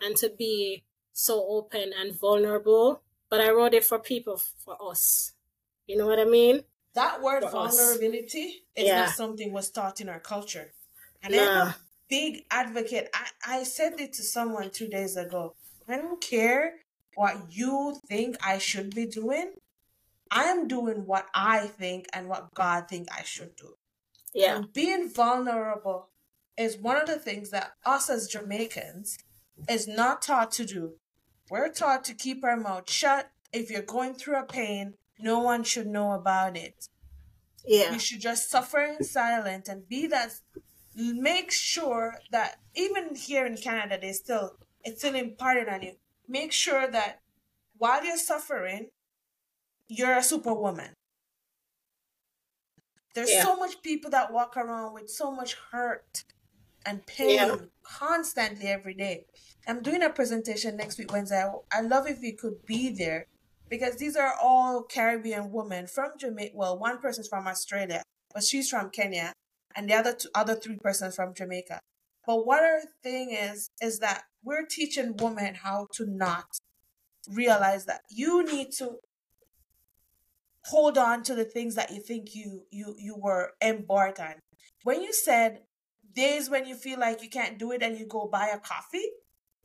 [0.00, 5.32] and to be so open and vulnerable, but I wrote it for people for us.
[5.86, 6.62] You know what I mean?
[6.94, 8.54] That word for vulnerability us.
[8.76, 9.00] is yeah.
[9.00, 10.72] not something was taught in our culture.
[11.22, 11.34] And.
[12.12, 13.08] Big advocate.
[13.14, 15.54] I, I said it to someone two days ago.
[15.88, 16.74] I don't care
[17.14, 19.54] what you think I should be doing.
[20.30, 23.76] I am doing what I think and what God think I should do.
[24.34, 24.56] Yeah.
[24.56, 26.10] And being vulnerable
[26.58, 29.16] is one of the things that us as Jamaicans
[29.66, 30.96] is not taught to do.
[31.48, 33.30] We're taught to keep our mouth shut.
[33.54, 36.88] If you're going through a pain, no one should know about it.
[37.66, 37.94] Yeah.
[37.94, 40.32] You should just suffer in silence and be that
[40.96, 45.92] make sure that even here in Canada they still it's still imparted on you.
[46.28, 47.20] Make sure that
[47.78, 48.88] while you're suffering,
[49.88, 50.94] you're a superwoman.
[53.14, 53.44] There's yeah.
[53.44, 56.24] so much people that walk around with so much hurt
[56.86, 57.56] and pain yeah.
[57.82, 59.26] constantly every day.
[59.66, 61.42] I'm doing a presentation next week Wednesday.
[61.42, 63.26] I, I love if you could be there
[63.68, 66.52] because these are all Caribbean women from Jamaica.
[66.54, 68.02] Well, one person's from Australia,
[68.34, 69.32] but she's from Kenya,
[69.76, 71.80] and the other two, other three persons from Jamaica.
[72.26, 76.46] But what our thing is is that we're teaching women how to not
[77.30, 78.96] realize that you need to
[80.66, 84.34] hold on to the things that you think you you you were embarked on.
[84.84, 85.60] When you said
[86.14, 89.10] days when you feel like you can't do it and you go buy a coffee,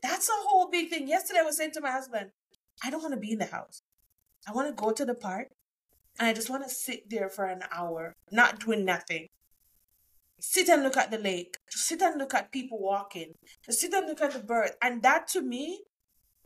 [0.02, 1.08] that's a whole big thing.
[1.08, 2.30] Yesterday I was saying to my husband,
[2.82, 3.82] I don't want to be in the house.
[4.46, 5.48] I want to go to the park
[6.18, 9.28] and I just want to sit there for an hour, not doing nothing.
[10.40, 11.56] Sit and look at the lake.
[11.70, 13.34] Just sit and look at people walking.
[13.64, 14.72] Just sit and look at the birds.
[14.80, 15.82] And that to me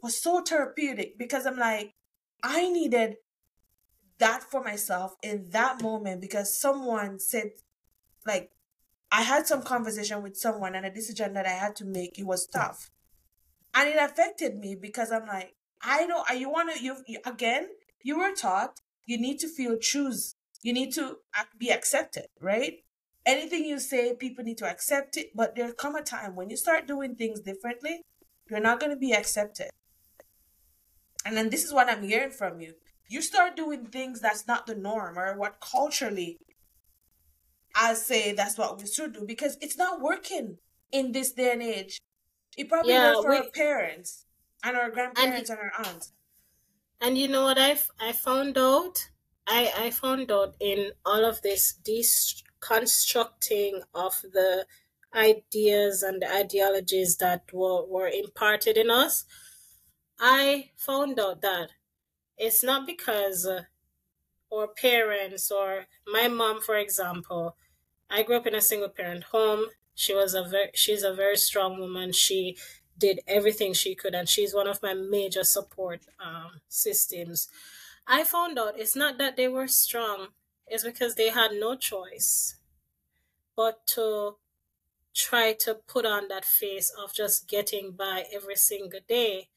[0.03, 1.95] was so therapeutic because I'm like,
[2.43, 3.17] I needed
[4.19, 7.51] that for myself in that moment because someone said,
[8.27, 8.51] like,
[9.11, 12.19] I had some conversation with someone and a decision that I had to make.
[12.19, 12.91] It was tough,
[13.75, 16.83] and it affected me because I'm like, I know you want to.
[16.83, 17.69] You, you again.
[18.05, 20.37] You were taught you need to feel choose.
[20.63, 22.75] You need to uh, be accepted, right?
[23.25, 25.31] Anything you say, people need to accept it.
[25.35, 28.03] But there come a time when you start doing things differently,
[28.51, 29.71] you're not going to be accepted.
[31.25, 32.75] And then this is what I'm hearing from you
[33.13, 36.39] you start doing things that's not the norm or what culturally
[37.77, 40.57] I say that's what we should do because it's not working
[40.91, 41.99] in this day and age.
[42.57, 44.27] It probably yeah, worked for we, our parents
[44.65, 46.13] and our grandparents and, and our aunts.
[47.01, 49.09] And you know what I, I found out?
[49.47, 51.75] I, I found out in all of this
[52.63, 54.67] deconstructing of the
[55.15, 59.25] ideas and the ideologies that were, were imparted in us.
[60.19, 61.71] I found out that
[62.39, 63.63] it's not because uh,
[64.53, 67.57] our parents or my mom, for example,
[68.11, 69.67] I grew up in a single parent home.
[69.95, 72.13] She was a very, she's a very strong woman.
[72.13, 72.57] She
[72.97, 77.49] did everything she could, and she's one of my major support um, systems.
[78.07, 80.29] I found out it's not that they were strong;
[80.73, 82.57] it's because they had no choice
[83.55, 84.37] but to
[85.15, 89.49] try to put on that face of just getting by every single day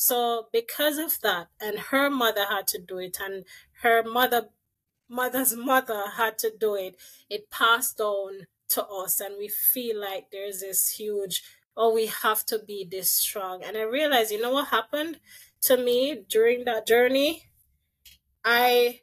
[0.00, 3.44] so because of that, and her mother had to do it, and
[3.82, 4.50] her mother
[5.08, 6.94] mother's mother had to do it,
[7.28, 11.42] it passed on to us, and we feel like there's this huge
[11.76, 13.62] oh, we have to be this strong.
[13.64, 15.18] And I realized, you know what happened
[15.62, 17.44] to me during that journey?
[18.44, 19.00] I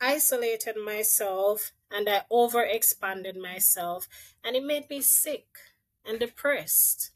[0.00, 4.08] isolated myself and I overexpanded myself,
[4.44, 5.46] and it made me sick
[6.04, 7.10] and depressed.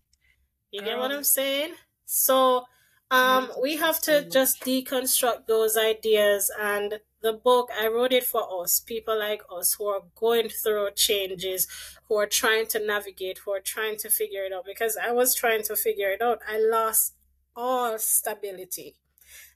[0.70, 1.74] You get um, what I'm saying?
[2.04, 2.64] So
[3.10, 8.62] um, we have to just deconstruct those ideas and the book i wrote it for
[8.62, 11.66] us people like us who are going through changes
[12.08, 15.34] who are trying to navigate who are trying to figure it out because i was
[15.34, 17.14] trying to figure it out i lost
[17.56, 18.96] all stability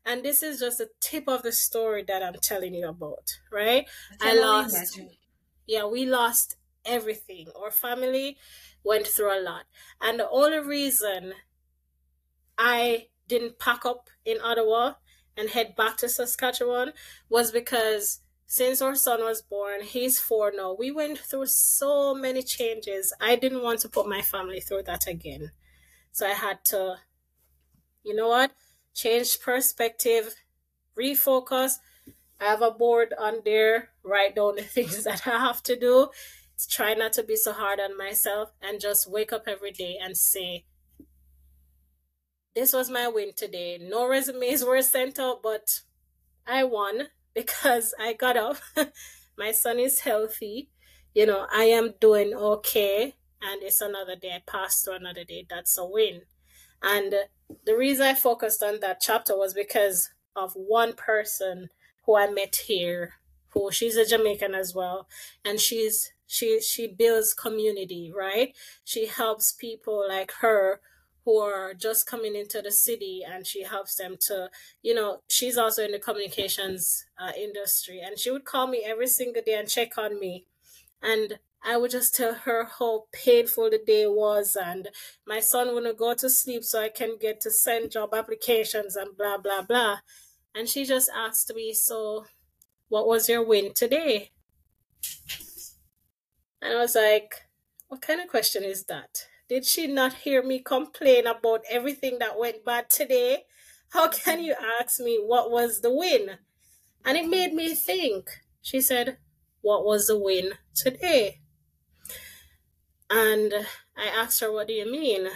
[0.09, 3.87] and this is just the tip of the story that i'm telling you about right
[4.21, 5.01] i lost
[5.67, 8.37] yeah we lost everything our family
[8.83, 9.65] went through a lot
[10.01, 11.35] and the only reason
[12.57, 14.95] i didn't pack up in ottawa
[15.39, 16.93] and head back to Saskatchewan
[17.29, 20.75] was because since our son was born, he's four now.
[20.77, 23.13] We went through so many changes.
[23.21, 25.53] I didn't want to put my family through that again.
[26.11, 26.97] So I had to,
[28.03, 28.51] you know what,
[28.99, 30.35] change perspective,
[30.99, 31.75] refocus.
[32.41, 36.09] I have a board on there, write down the things that I have to do.
[36.69, 40.17] Try not to be so hard on myself and just wake up every day and
[40.17, 40.65] say,
[42.57, 43.79] this was my win today.
[43.81, 45.83] No resumes were sent out, but
[46.45, 48.57] I won because I got up.
[49.39, 50.71] my son is healthy.
[51.15, 53.15] You know, I am doing okay.
[53.41, 54.33] And it's another day.
[54.35, 55.47] I passed through another day.
[55.49, 56.23] That's a win.
[56.83, 57.15] And
[57.65, 61.69] the reason I focused on that chapter was because of one person
[62.05, 63.15] who I met here,
[63.51, 65.09] who she's a Jamaican as well.
[65.45, 68.55] And she's she she builds community, right?
[68.85, 70.81] She helps people like her
[71.25, 74.49] who are just coming into the city and she helps them to
[74.81, 79.07] you know she's also in the communications uh, industry and she would call me every
[79.07, 80.47] single day and check on me
[81.03, 84.89] and i would just tell her how painful the day was and
[85.27, 89.17] my son wouldn't go to sleep so i can get to send job applications and
[89.17, 89.99] blah blah blah
[90.55, 92.27] and she just asked me so
[92.89, 94.31] what was your win today
[96.63, 97.49] and i was like
[97.89, 102.39] what kind of question is that did she not hear me complain about everything that
[102.39, 103.45] went bad today?
[103.91, 106.37] How can you ask me what was the win?
[107.05, 108.29] And it made me think.
[108.61, 109.17] She said,
[109.63, 111.41] What was the win today?
[113.11, 113.53] And
[113.97, 115.29] I asked her, What do you mean?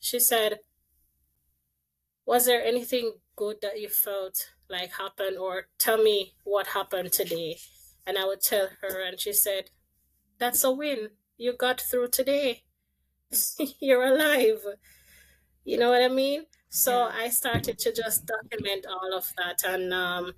[0.00, 0.60] She said,
[2.26, 7.58] Was there anything good that you felt like happened, or tell me what happened today?
[8.06, 9.70] And I would tell her, and she said,
[10.38, 11.10] That's a win.
[11.38, 12.64] You got through today.
[13.80, 14.60] you're alive.
[15.64, 16.46] You know what I mean?
[16.70, 17.04] So.
[17.04, 20.34] I started to just document all of that, and um,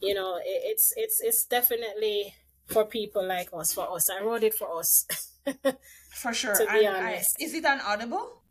[0.00, 2.34] you know, it, it's it's it's definitely
[2.68, 3.72] for people like us.
[3.72, 5.06] For us, I wrote it for us.
[6.12, 6.54] for sure.
[6.54, 8.42] To be and honest, I, is it on Audible?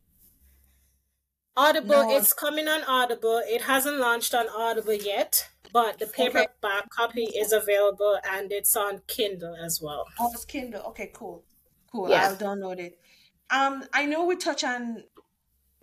[1.55, 2.15] Audible, no.
[2.15, 3.41] it's coming on Audible.
[3.47, 6.87] It hasn't launched on Audible yet, but the paperback okay.
[6.91, 10.05] copy is available and it's on Kindle as well.
[10.19, 10.83] Oh, it's Kindle.
[10.89, 11.43] Okay, cool.
[11.91, 12.09] Cool.
[12.09, 12.27] Yeah.
[12.29, 12.99] I'll download it.
[13.49, 15.03] Um, I know we touch on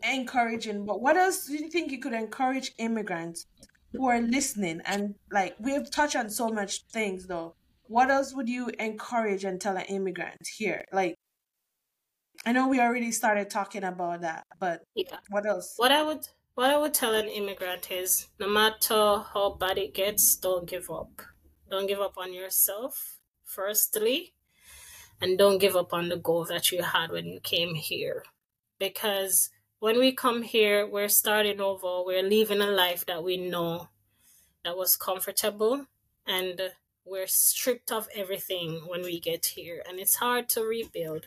[0.02, 3.46] encouraging, but what else do you think you could encourage immigrants
[3.92, 4.80] who are listening?
[4.84, 7.56] And like we've touched on so much things though.
[7.86, 10.84] What else would you encourage and tell an immigrant here?
[10.92, 11.16] Like
[12.44, 15.18] I know we already started talking about that, but yeah.
[15.30, 15.74] what else?
[15.76, 19.94] What I would what I would tell an immigrant is no matter how bad it
[19.94, 21.22] gets, don't give up.
[21.70, 24.34] Don't give up on yourself, firstly
[25.20, 28.24] and don't give up on the goal that you had when you came here.
[28.78, 33.88] Because when we come here, we're starting over, we're living a life that we know
[34.64, 35.86] that was comfortable
[36.26, 36.60] and
[37.04, 41.26] we're stripped of everything when we get here and it's hard to rebuild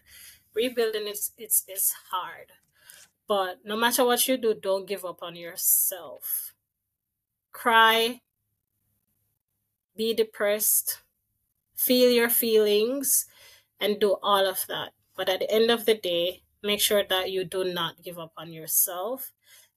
[0.56, 2.52] rebuilding is it's, it's hard
[3.28, 6.54] but no matter what you do don't give up on yourself
[7.52, 8.22] cry
[9.96, 11.02] be depressed
[11.76, 13.26] feel your feelings
[13.80, 14.92] and do all of that.
[15.16, 18.34] But at the end of the day, make sure that you do not give up
[18.38, 19.32] on yourself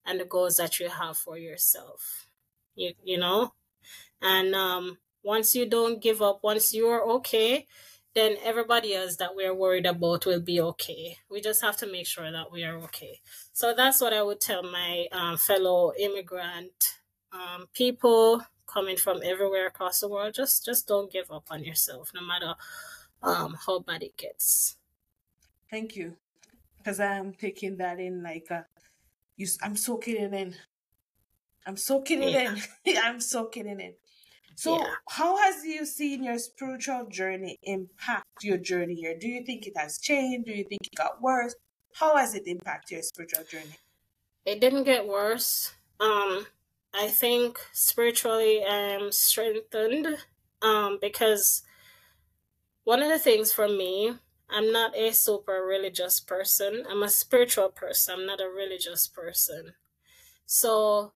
[0.05, 2.28] and the goals that you have for yourself.
[2.74, 3.55] You you know?
[4.22, 7.66] And um once you don't give up, once you're okay,
[8.14, 11.18] then everybody else that we're worried about will be okay.
[11.31, 13.21] We just have to make sure that we are okay.
[13.53, 16.97] So that's what I would tell my um, fellow immigrant
[17.33, 20.35] um, people coming from everywhere across the world.
[20.35, 22.55] Just just don't give up on yourself, no matter
[23.23, 24.77] um how bad it gets.
[25.71, 26.16] Thank you,
[26.79, 28.62] because I'm taking that in like uh,
[29.37, 29.47] you.
[29.62, 30.55] I'm soaking it in.
[31.66, 32.57] I'm soaking it yeah.
[32.85, 32.97] in.
[33.05, 33.95] I'm soaking it in.
[34.57, 34.90] So, yeah.
[35.09, 39.16] how has you seen your spiritual journey impact your journey here?
[39.18, 40.46] Do you think it has changed?
[40.46, 41.55] Do you think it got worse?
[41.94, 43.76] How has it impacted your spiritual journey?
[44.44, 45.72] It didn't get worse.
[45.98, 46.46] Um,
[46.92, 50.18] I think spiritually I'm strengthened.
[50.62, 51.62] Um, because
[52.84, 54.14] one of the things for me,
[54.48, 56.84] I'm not a super religious person.
[56.90, 58.14] I'm a spiritual person.
[58.14, 59.74] I'm not a religious person.
[60.44, 61.12] So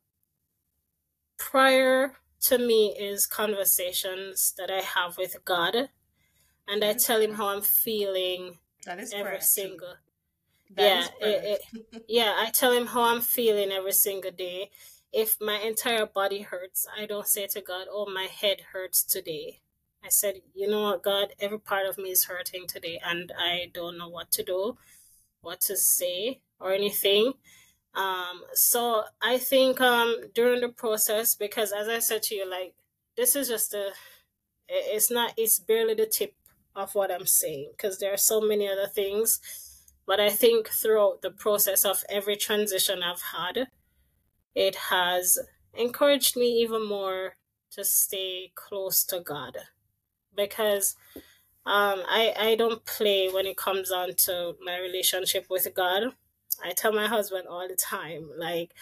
[1.36, 2.14] prior
[2.44, 5.88] to me is conversations that I have with God
[6.68, 9.44] and I tell him how I'm feeling That is every correct.
[9.44, 9.94] single
[10.76, 14.70] That yeah it, it, yeah I tell him how I'm feeling every single day.
[15.12, 19.60] If my entire body hurts, I don't say to God, "Oh, my head hurts today."
[20.02, 21.34] I said, "You know what, God?
[21.38, 24.76] Every part of me is hurting today, and I don't know what to do,
[25.40, 27.34] what to say, or anything."
[27.94, 32.74] Um, so I think um during the process, because as I said to you, like
[33.16, 33.90] this is just a,
[34.68, 36.34] it's not, it's barely the tip
[36.74, 39.40] of what I'm saying, because there are so many other things.
[40.06, 43.68] But I think throughout the process of every transition I've had,
[44.54, 45.38] it has
[45.72, 47.36] encouraged me even more
[47.72, 49.56] to stay close to God,
[50.36, 50.96] because
[51.66, 56.14] um I I don't play when it comes on to my relationship with God.
[56.62, 58.72] I tell my husband all the time, like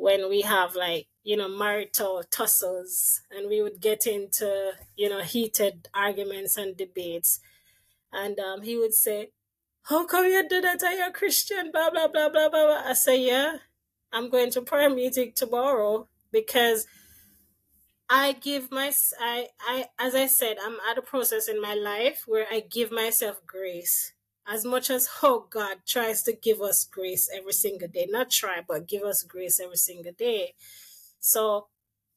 [0.00, 5.20] when we have like you know marital tussles and we would get into you know
[5.20, 7.38] heated arguments and debates
[8.10, 9.28] and um, he would say
[9.84, 12.82] how come you do that are you a christian blah blah blah blah blah blah.
[12.86, 13.56] i say yeah
[14.10, 16.86] i'm going to prayer meeting tomorrow because
[18.08, 18.90] i give my
[19.20, 22.90] i i as i said i'm at a process in my life where i give
[22.90, 24.14] myself grace
[24.46, 28.06] as much as oh god tries to give us grace every single day.
[28.08, 30.54] Not try but give us grace every single day.
[31.20, 31.68] So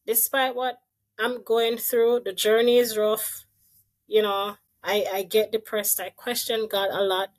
[0.05, 0.79] despite what
[1.19, 3.45] i'm going through the journey is rough.
[4.07, 5.99] You know i i get depressed.
[5.99, 7.29] I question god a lot.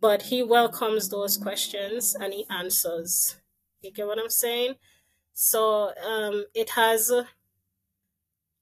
[0.00, 3.36] But he welcomes those questions and he answers.
[3.82, 4.74] You get what i'm saying?
[5.34, 7.12] So um it has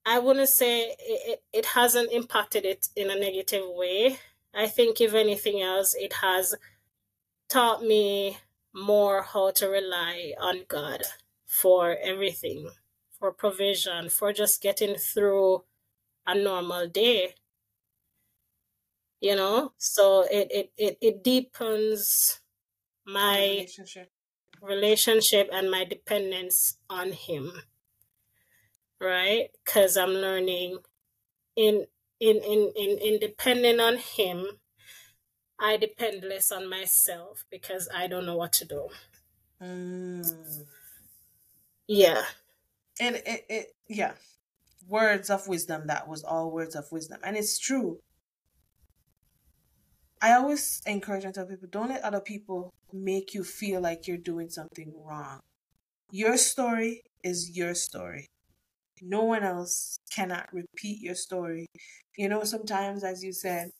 [0.04, 4.18] I wouldn't say it, it, it hasn't impacted it in a negative way.
[4.54, 6.54] I think, if anything else, it has
[7.48, 8.38] taught me
[8.74, 11.02] more how to rely on God
[11.46, 12.70] for everything,
[13.18, 15.64] for provision, for just getting through
[16.26, 17.34] a normal day.
[19.20, 22.40] You know, so it it, it, it deepens
[23.06, 24.12] my relationship.
[24.62, 27.62] relationship and my dependence on Him,
[29.00, 29.50] right?
[29.64, 30.78] Because I'm learning
[31.56, 31.86] in
[32.22, 34.46] in in in in depending on him
[35.60, 38.88] i depend less on myself because i don't know what to do
[39.62, 40.66] Mm.
[41.86, 42.22] yeah
[43.00, 44.14] And it, it, yeah,
[44.88, 45.86] words of wisdom.
[45.86, 48.00] That was all words of wisdom, and it's true.
[50.20, 54.18] I always encourage and tell people don't let other people make you feel like you're
[54.32, 55.40] doing something wrong.
[56.10, 58.26] Your story is your story.
[59.02, 61.66] No one else cannot repeat your story.
[62.16, 63.70] You know, sometimes, as you said,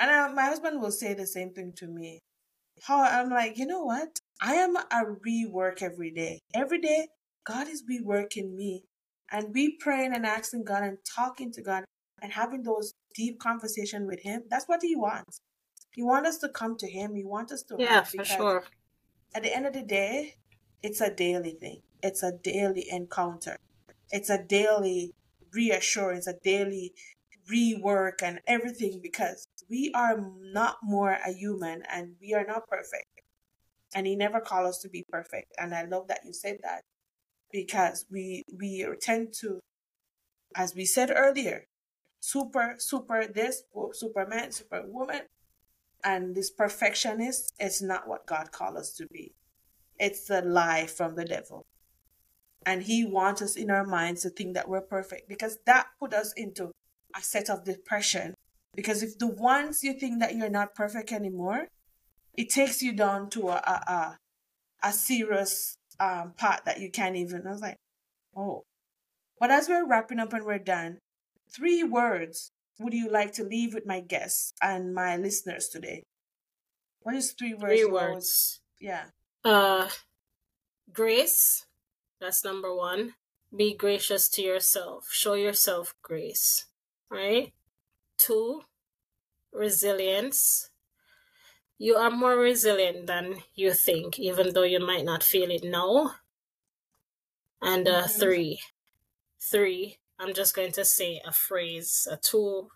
[0.00, 2.18] and I, my husband will say the same thing to me.
[2.82, 4.18] How I'm like, you know what?
[4.40, 6.38] I am a rework every day.
[6.54, 7.08] Every day,
[7.44, 8.84] God is reworking me.
[9.30, 11.84] And we praying and asking God and talking to God
[12.22, 14.42] and having those deep conversation with Him.
[14.50, 15.40] That's what He wants.
[15.92, 17.14] He wants us to come to Him.
[17.14, 18.64] He wants us to yeah for sure
[19.34, 20.36] at the end of the day,
[20.82, 21.82] it's a daily thing.
[22.02, 23.56] It's a daily encounter.
[24.10, 25.14] It's a daily
[25.52, 26.92] reassurance, a daily
[27.50, 33.22] rework and everything because we are not more a human and we are not perfect.
[33.94, 35.52] And he never called us to be perfect.
[35.58, 36.82] And I love that you said that
[37.52, 39.60] because we we tend to,
[40.54, 41.64] as we said earlier,
[42.20, 45.22] super, super this, oh, superman, superwoman,
[46.04, 49.32] and this perfectionist is not what God called us to be.
[49.98, 51.66] It's a lie from the devil.
[52.66, 56.12] And he wants us in our minds to think that we're perfect because that put
[56.12, 56.70] us into
[57.16, 58.34] a set of depression.
[58.74, 61.66] Because if the once you think that you're not perfect anymore,
[62.36, 64.18] it takes you down to a a, a,
[64.84, 67.46] a serious um, part that you can't even.
[67.46, 67.76] I was like,
[68.36, 68.62] oh.
[69.38, 70.98] But as we're wrapping up and we're done,
[71.50, 76.02] three words would you like to leave with my guests and my listeners today?
[77.02, 77.74] What is three words?
[77.80, 79.04] three words Yeah.
[79.44, 79.88] uh
[80.92, 81.64] grace
[82.20, 83.14] that's number one.
[83.56, 85.08] Be gracious to yourself.
[85.12, 86.66] Show yourself grace
[87.10, 87.52] right?
[88.18, 88.62] Two
[89.52, 90.70] resilience.
[91.78, 96.16] You are more resilient than you think even though you might not feel it now.
[97.62, 98.18] And uh Mhm.
[98.20, 98.60] three.
[99.40, 102.70] Three i'm just going to say a phrase a two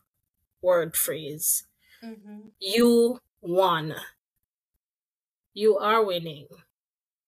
[0.62, 1.66] word phrase.
[2.02, 2.48] Mm-hmm.
[2.60, 3.94] you won.
[5.54, 6.48] You are winning.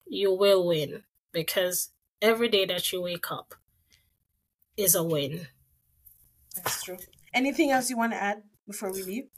[0.06, 1.90] You will win because
[2.22, 3.54] every day that you wake up
[4.76, 5.48] is a win
[6.54, 6.98] That's true.
[7.34, 9.28] Anything else you want to add before we leave?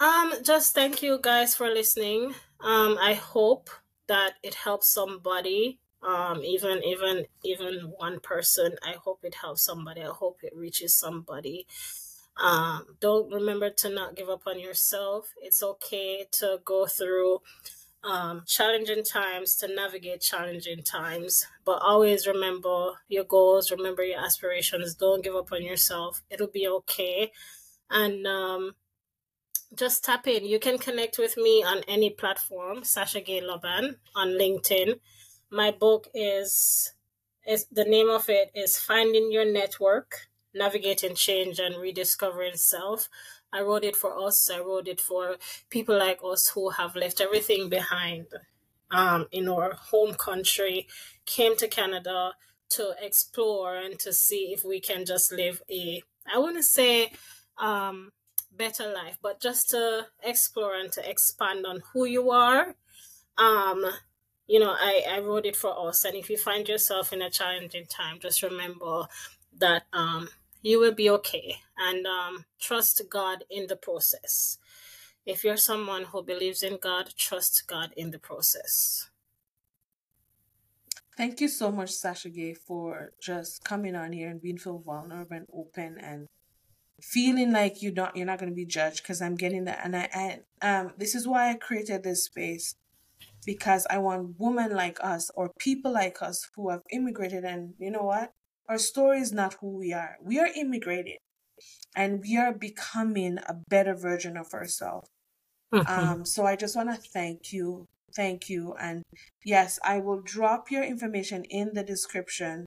[0.00, 3.70] um just thank you guys for listening um i hope
[4.06, 8.76] that it helps somebody um, even even even one person.
[8.86, 10.02] I hope it helps somebody.
[10.02, 11.66] I hope it reaches somebody.
[12.40, 15.34] Um, don't remember to not give up on yourself.
[15.42, 17.40] It's okay to go through
[18.04, 24.94] um, challenging times, to navigate challenging times, but always remember your goals, remember your aspirations.
[24.94, 26.22] Don't give up on yourself.
[26.30, 27.32] It'll be okay.
[27.90, 28.74] And um,
[29.74, 30.46] just tap in.
[30.46, 35.00] You can connect with me on any platform, Sasha Gay Lobban on LinkedIn.
[35.50, 36.92] My book is
[37.46, 43.08] is the name of it is Finding Your Network, Navigating Change and Rediscovering Self.
[43.52, 44.50] I wrote it for us.
[44.50, 45.36] I wrote it for
[45.70, 48.26] people like us who have left everything behind
[48.90, 50.86] um, in our home country,
[51.26, 52.32] came to Canada
[52.70, 57.12] to explore and to see if we can just live a, I want to say,
[57.58, 58.12] um,
[58.56, 62.74] better life, but just to explore and to expand on who you are.
[63.36, 63.84] Um,
[64.46, 66.04] you know, I, I wrote it for us.
[66.04, 69.06] And if you find yourself in a challenging time, just remember
[69.58, 70.28] that um,
[70.62, 74.58] you will be okay and um, trust God in the process.
[75.24, 79.10] If you're someone who believes in God, trust God in the process.
[81.16, 85.36] Thank you so much, Sasha Gay, for just coming on here and being so vulnerable
[85.36, 86.26] and open and
[87.02, 89.94] feeling like you're not you're not going to be judged because I'm getting that and
[89.96, 92.74] I, I um this is why I created this space
[93.46, 97.90] because I want women like us or people like us who have immigrated and you
[97.90, 98.32] know what
[98.68, 100.16] our story is not who we are.
[100.22, 101.18] We are immigrated
[101.96, 105.08] and we are becoming a better version of ourselves.
[105.72, 106.10] Mm-hmm.
[106.12, 109.02] um so I just want to thank you thank you and
[109.44, 112.64] yes I will drop your information in the description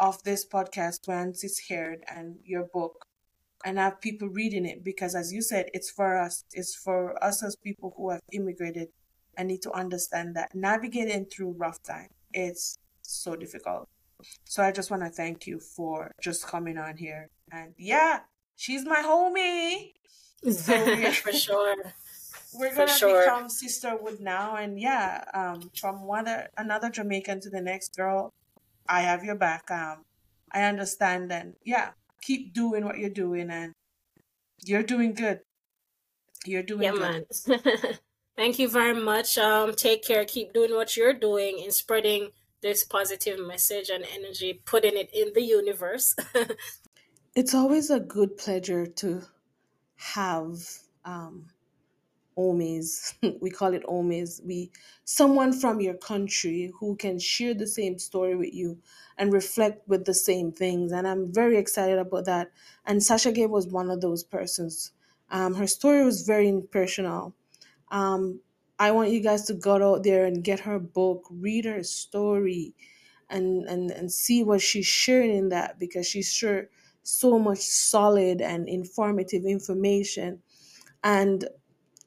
[0.00, 3.04] of this podcast once it's aired and your book
[3.62, 7.42] and have people reading it because as you said it's for us it's for us
[7.42, 8.88] as people who have immigrated
[9.36, 13.86] and need to understand that navigating through rough time it's so difficult
[14.44, 18.20] so i just want to thank you for just coming on here and yeah
[18.56, 19.92] she's my homie
[20.52, 21.76] so for sure
[22.54, 23.22] we're gonna sure.
[23.22, 28.32] become sisterhood now and yeah um from one another jamaican to the next girl
[28.88, 30.04] i have your back um
[30.52, 31.90] i understand and yeah
[32.22, 33.74] keep doing what you're doing and
[34.64, 35.40] you're doing good.
[36.44, 37.26] You're doing yeah, good.
[37.48, 37.60] Man.
[38.36, 39.36] Thank you very much.
[39.36, 40.24] Um, take care.
[40.24, 42.30] Keep doing what you're doing in spreading
[42.62, 46.14] this positive message and energy, putting it in the universe.
[47.34, 49.22] it's always a good pleasure to
[49.96, 50.58] have
[51.04, 51.46] um,
[52.36, 53.14] omis.
[53.40, 54.44] We call it omis.
[54.44, 54.70] We
[55.04, 58.78] someone from your country who can share the same story with you
[59.18, 62.50] and reflect with the same things and i'm very excited about that.
[62.86, 64.92] And sasha gay was one of those persons.
[65.30, 67.34] Um, her story was very personal
[67.90, 68.40] um,
[68.80, 72.74] i want you guys to go out there and get her book read her story
[73.30, 76.68] and and and see what she's sharing in that because she's sure
[77.04, 80.42] so much solid and informative information
[81.04, 81.48] and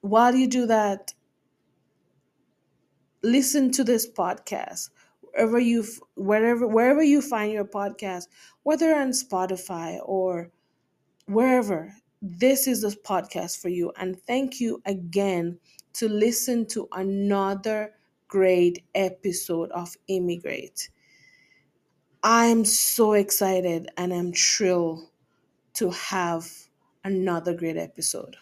[0.01, 1.13] while you do that,
[3.23, 4.89] listen to this podcast
[5.21, 8.27] wherever you wherever wherever you find your podcast,
[8.63, 10.51] whether on Spotify or
[11.27, 11.95] wherever.
[12.21, 15.59] This is this podcast for you, and thank you again
[15.93, 17.93] to listen to another
[18.27, 20.89] great episode of Immigrate.
[22.23, 25.09] I'm so excited and I'm thrilled
[25.75, 26.49] to have
[27.03, 28.35] another great episode.